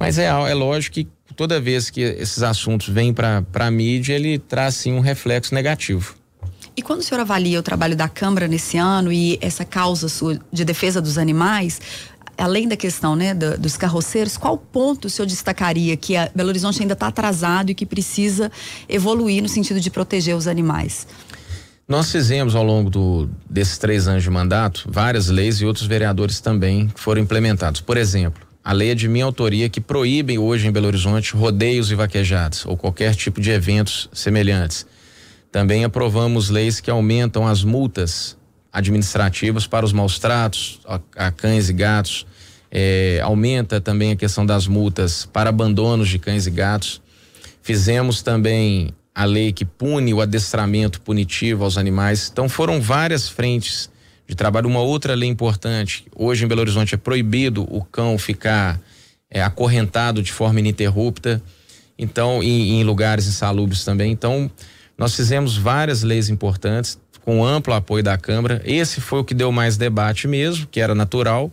Mas 0.02 0.18
é, 0.18 0.26
é 0.26 0.54
lógico 0.56 0.96
que 0.96 1.08
toda 1.36 1.62
vez 1.62 1.92
que 1.92 2.02
esses 2.02 2.42
assuntos 2.42 2.90
vêm 2.90 3.14
para 3.14 3.44
a 3.54 3.70
mídia, 3.70 4.16
ele 4.16 4.40
traz 4.40 4.74
sim 4.74 4.94
um 4.94 5.00
reflexo 5.00 5.54
negativo. 5.54 6.16
E 6.76 6.82
quando 6.82 7.02
o 7.02 7.04
senhor 7.04 7.22
avalia 7.22 7.60
o 7.60 7.62
trabalho 7.62 7.96
da 7.96 8.10
Câmara 8.10 8.48
nesse 8.48 8.78
ano 8.78 9.12
e 9.12 9.38
essa 9.42 9.64
causa 9.64 10.10
sua 10.10 10.40
de 10.52 10.66
defesa 10.66 11.00
dos 11.00 11.20
animais, 11.20 11.80
além 12.36 12.68
da 12.68 12.76
questão 12.76 13.16
né, 13.16 13.36
do, 13.36 13.56
dos 13.60 13.78
carroceiros, 13.78 14.38
qual 14.38 14.58
ponto 14.58 15.06
o 15.06 15.10
senhor 15.10 15.28
destacaria 15.28 15.96
que 15.96 16.16
a 16.16 16.32
Belo 16.34 16.50
Horizonte 16.50 16.82
ainda 16.82 16.94
está 16.94 17.06
atrasado 17.06 17.70
e 17.70 17.76
que 17.76 17.86
precisa 17.86 18.52
evoluir 18.90 19.44
no 19.44 19.50
sentido 19.50 19.80
de 19.80 19.92
proteger 19.92 20.36
os 20.36 20.48
animais? 20.48 21.06
Nós 21.88 22.12
fizemos 22.12 22.56
ao 22.56 22.64
longo 22.64 22.90
do, 22.90 23.30
desses 23.48 23.78
três 23.78 24.08
anos 24.08 24.24
de 24.24 24.30
mandato 24.32 24.88
várias 24.90 25.28
leis 25.28 25.62
e 25.62 25.66
outros 25.66 25.86
vereadores 25.86 26.40
também 26.40 26.92
foram 26.96 27.22
implementados. 27.22 27.82
Por 27.82 27.98
exemplo, 27.98 28.51
a 28.64 28.74
lei 28.74 28.92
é 28.92 28.96
de 28.96 29.08
minha 29.08 29.26
autoria 29.26 29.68
que 29.70 29.82
proíbe 29.82 30.38
hoje 30.38 30.68
em 30.68 30.72
Belo 30.72 30.88
Horizonte 30.88 31.34
rodeios 31.36 31.92
e 31.92 31.96
vaquejados 31.96 32.66
ou 32.66 32.78
qualquer 32.78 33.16
tipo 33.16 33.42
de 33.42 33.50
eventos 33.50 34.08
semelhantes. 34.14 34.86
Também 35.52 35.84
aprovamos 35.84 36.50
leis 36.50 36.80
que 36.80 36.90
aumentam 36.90 37.46
as 37.48 37.64
multas 37.64 38.38
administrativas 38.72 39.68
para 39.68 39.86
os 39.86 39.92
maus 39.92 40.18
tratos 40.18 40.80
a, 40.86 41.00
a 41.16 41.32
cães 41.32 41.70
e 41.70 41.74
gatos. 41.74 42.26
É, 42.74 43.20
aumenta 43.22 43.82
também 43.82 44.12
a 44.12 44.16
questão 44.16 44.46
das 44.46 44.66
multas 44.66 45.26
para 45.26 45.50
abandonos 45.50 46.08
de 46.08 46.18
cães 46.18 46.48
e 46.48 46.52
gatos. 46.52 47.02
Fizemos 47.62 48.22
também 48.22 48.94
a 49.14 49.26
lei 49.26 49.52
que 49.52 49.66
pune 49.66 50.14
o 50.14 50.22
adestramento 50.22 51.02
punitivo 51.02 51.66
aos 51.66 51.78
animais. 51.78 52.30
Então 52.32 52.48
foram 52.48 52.80
várias 52.80 53.28
frentes 53.28 53.91
de 54.32 54.36
trabalho. 54.36 54.70
Uma 54.70 54.80
outra 54.80 55.14
lei 55.14 55.28
importante, 55.28 56.06
hoje 56.16 56.46
em 56.46 56.48
Belo 56.48 56.62
Horizonte 56.62 56.96
é 56.96 56.98
proibido 56.98 57.64
o 57.70 57.84
cão 57.84 58.18
ficar 58.18 58.80
é, 59.30 59.44
acorrentado 59.44 60.24
de 60.24 60.32
forma 60.32 60.62
ininterrupta, 60.62 61.44
então, 61.98 62.42
em, 62.42 62.80
em 62.80 62.84
lugares 62.86 63.28
insalubres 63.28 63.84
também. 63.84 64.10
Então, 64.10 64.50
nós 64.98 65.14
fizemos 65.14 65.58
várias 65.58 66.02
leis 66.02 66.30
importantes 66.30 66.98
com 67.26 67.44
amplo 67.46 67.74
apoio 67.74 68.02
da 68.02 68.18
Câmara. 68.18 68.62
Esse 68.64 69.02
foi 69.02 69.20
o 69.20 69.24
que 69.24 69.34
deu 69.34 69.52
mais 69.52 69.76
debate 69.76 70.30
mesmo, 70.30 70.66
que 70.66 70.80
era 70.80 70.96
natural, 70.96 71.52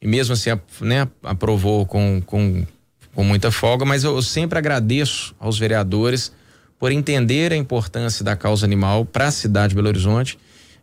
e 0.00 0.06
mesmo 0.06 0.34
assim 0.34 0.50
né, 0.82 1.08
aprovou 1.22 1.86
com, 1.86 2.20
com, 2.26 2.66
com 3.14 3.24
muita 3.24 3.50
folga, 3.50 3.86
mas 3.86 4.04
eu, 4.04 4.16
eu 4.16 4.22
sempre 4.22 4.58
agradeço 4.58 5.34
aos 5.40 5.58
vereadores 5.58 6.30
por 6.78 6.92
entender 6.92 7.54
a 7.54 7.56
importância 7.56 8.22
da 8.22 8.36
causa 8.36 8.66
animal 8.66 9.06
para 9.06 9.28
a 9.28 9.30
cidade 9.30 9.70
de 9.70 9.76
Belo 9.76 9.88
Horizonte 9.88 10.38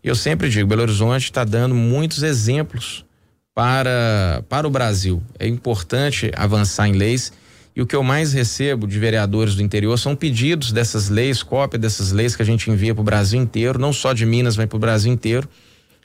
eu 0.10 0.15
sempre 0.15 0.50
digo, 0.50 0.68
Belo 0.68 0.84
Horizonte 0.84 1.24
está 1.24 1.44
dando 1.44 1.74
muitos 1.74 2.22
exemplos 2.24 3.06
para, 3.56 4.44
para 4.50 4.68
o 4.68 4.70
Brasil. 4.70 5.24
É 5.39 5.48
importante 5.48 6.32
avançar 6.36 6.88
em 6.88 6.94
leis. 6.94 7.32
E 7.76 7.82
o 7.82 7.86
que 7.86 7.96
eu 7.96 8.04
mais 8.04 8.32
recebo 8.32 8.88
de 8.88 8.98
vereadores 9.00 9.56
do 9.56 9.62
interior 9.62 9.98
são 9.98 10.15
pedidos 10.15 10.72
dessas 10.72 11.10
leis, 11.10 11.44
cópia 11.44 11.78
dessas 11.78 12.12
leis 12.12 12.36
que 12.36 12.41
a 12.41 12.46
gente 12.46 12.70
envia 12.70 12.94
para 12.94 13.02
o 13.02 13.04
Brasil 13.04 13.41
inteiro, 13.41 13.80
não 13.80 13.91
só 13.91 14.13
de 14.13 14.26
Minas, 14.26 14.56
mas 14.56 14.65
para 14.68 14.78
o 14.78 14.80
Brasil 14.80 15.12
inteiro. 15.12 15.50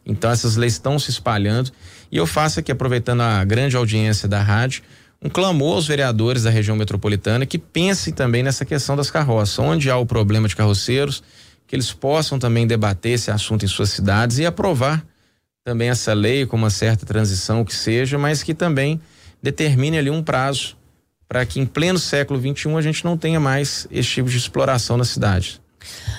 Então 0.04 0.30
essas 0.30 0.56
leis 0.56 0.72
estão 0.72 0.98
se 0.98 1.10
espalhando. 1.10 1.70
E 2.10 2.16
eu 2.16 2.26
faço 2.26 2.58
aqui, 2.58 2.72
aproveitando 2.72 3.20
a 3.20 3.44
grande 3.44 3.76
audiência 3.76 4.26
da 4.26 4.42
rádio, 4.42 4.82
um 5.22 5.28
clamor 5.28 5.74
aos 5.74 5.86
vereadores 5.86 6.44
da 6.44 6.50
região 6.50 6.74
metropolitana 6.74 7.44
que 7.44 7.58
pensem 7.58 8.12
também 8.12 8.42
nessa 8.42 8.64
questão 8.64 8.96
das 8.96 9.10
carroças. 9.10 9.58
Onde 9.58 9.90
há 9.90 9.96
o 9.96 10.06
problema 10.06 10.48
de 10.48 10.56
carroceiros, 10.56 11.22
que 11.70 11.76
eles 11.76 11.92
possam 11.92 12.36
também 12.36 12.66
debater 12.66 13.12
esse 13.12 13.30
assunto 13.30 13.64
em 13.64 13.68
suas 13.68 13.90
cidades 13.90 14.38
e 14.38 14.44
aprovar 14.44 15.06
também 15.64 15.88
essa 15.88 16.12
lei 16.12 16.44
com 16.44 16.56
uma 16.56 16.68
certa 16.68 17.06
transição 17.06 17.64
que 17.64 17.72
seja, 17.72 18.18
mas 18.18 18.42
que 18.42 18.52
também 18.52 19.00
determine 19.40 19.96
ali 19.96 20.10
um 20.10 20.20
prazo 20.20 20.76
para 21.28 21.46
que 21.46 21.60
em 21.60 21.64
pleno 21.64 21.96
século 21.96 22.40
XXI 22.40 22.74
a 22.74 22.80
gente 22.80 23.04
não 23.04 23.16
tenha 23.16 23.38
mais 23.38 23.86
esse 23.88 24.08
tipo 24.08 24.28
de 24.28 24.36
exploração 24.36 24.96
na 24.96 25.04
cidade. 25.04 25.60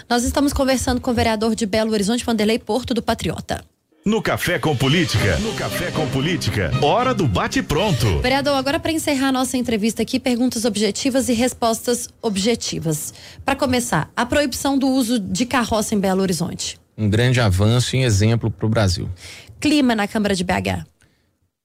Nós 0.09 0.23
estamos 0.23 0.53
conversando 0.53 1.01
com 1.01 1.11
o 1.11 1.13
vereador 1.13 1.53
de 1.53 1.65
Belo 1.65 1.91
Horizonte, 1.91 2.23
Vanderlei 2.23 2.57
Porto 2.57 2.93
do 2.93 3.01
Patriota. 3.01 3.61
No 4.03 4.19
Café 4.19 4.57
com 4.57 4.75
Política. 4.75 5.37
No 5.37 5.53
Café 5.53 5.91
com 5.91 6.09
Política. 6.09 6.71
Hora 6.81 7.13
do 7.13 7.27
bate-pronto. 7.27 8.19
Vereador, 8.19 8.55
agora 8.55 8.79
para 8.79 8.91
encerrar 8.91 9.27
a 9.27 9.31
nossa 9.31 9.57
entrevista 9.57 10.01
aqui, 10.01 10.19
perguntas 10.19 10.65
objetivas 10.65 11.29
e 11.29 11.33
respostas 11.33 12.09
objetivas. 12.19 13.13
Para 13.45 13.55
começar, 13.55 14.11
a 14.15 14.25
proibição 14.25 14.75
do 14.75 14.87
uso 14.87 15.19
de 15.19 15.45
carroça 15.45 15.93
em 15.93 15.99
Belo 15.99 16.23
Horizonte. 16.23 16.79
Um 16.97 17.07
grande 17.07 17.39
avanço 17.39 17.95
e 17.95 18.01
exemplo 18.01 18.49
para 18.49 18.65
o 18.65 18.69
Brasil. 18.69 19.07
Clima 19.59 19.93
na 19.93 20.07
Câmara 20.07 20.33
de 20.33 20.43
BH. 20.43 20.83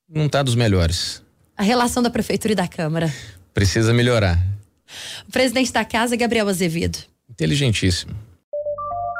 Não 0.07 0.27
está 0.27 0.43
dos 0.43 0.55
melhores. 0.55 1.23
A 1.57 1.63
relação 1.63 2.03
da 2.03 2.11
Prefeitura 2.11 2.53
e 2.53 2.57
da 2.57 2.69
Câmara. 2.69 3.11
Precisa 3.55 3.95
melhorar. 3.95 4.39
O 5.27 5.33
presidente 5.33 5.73
da 5.73 5.87
casa, 5.87 6.15
Gabriel 6.15 6.49
Azevedo. 6.51 6.99
Inteligentíssimo. 7.31 8.15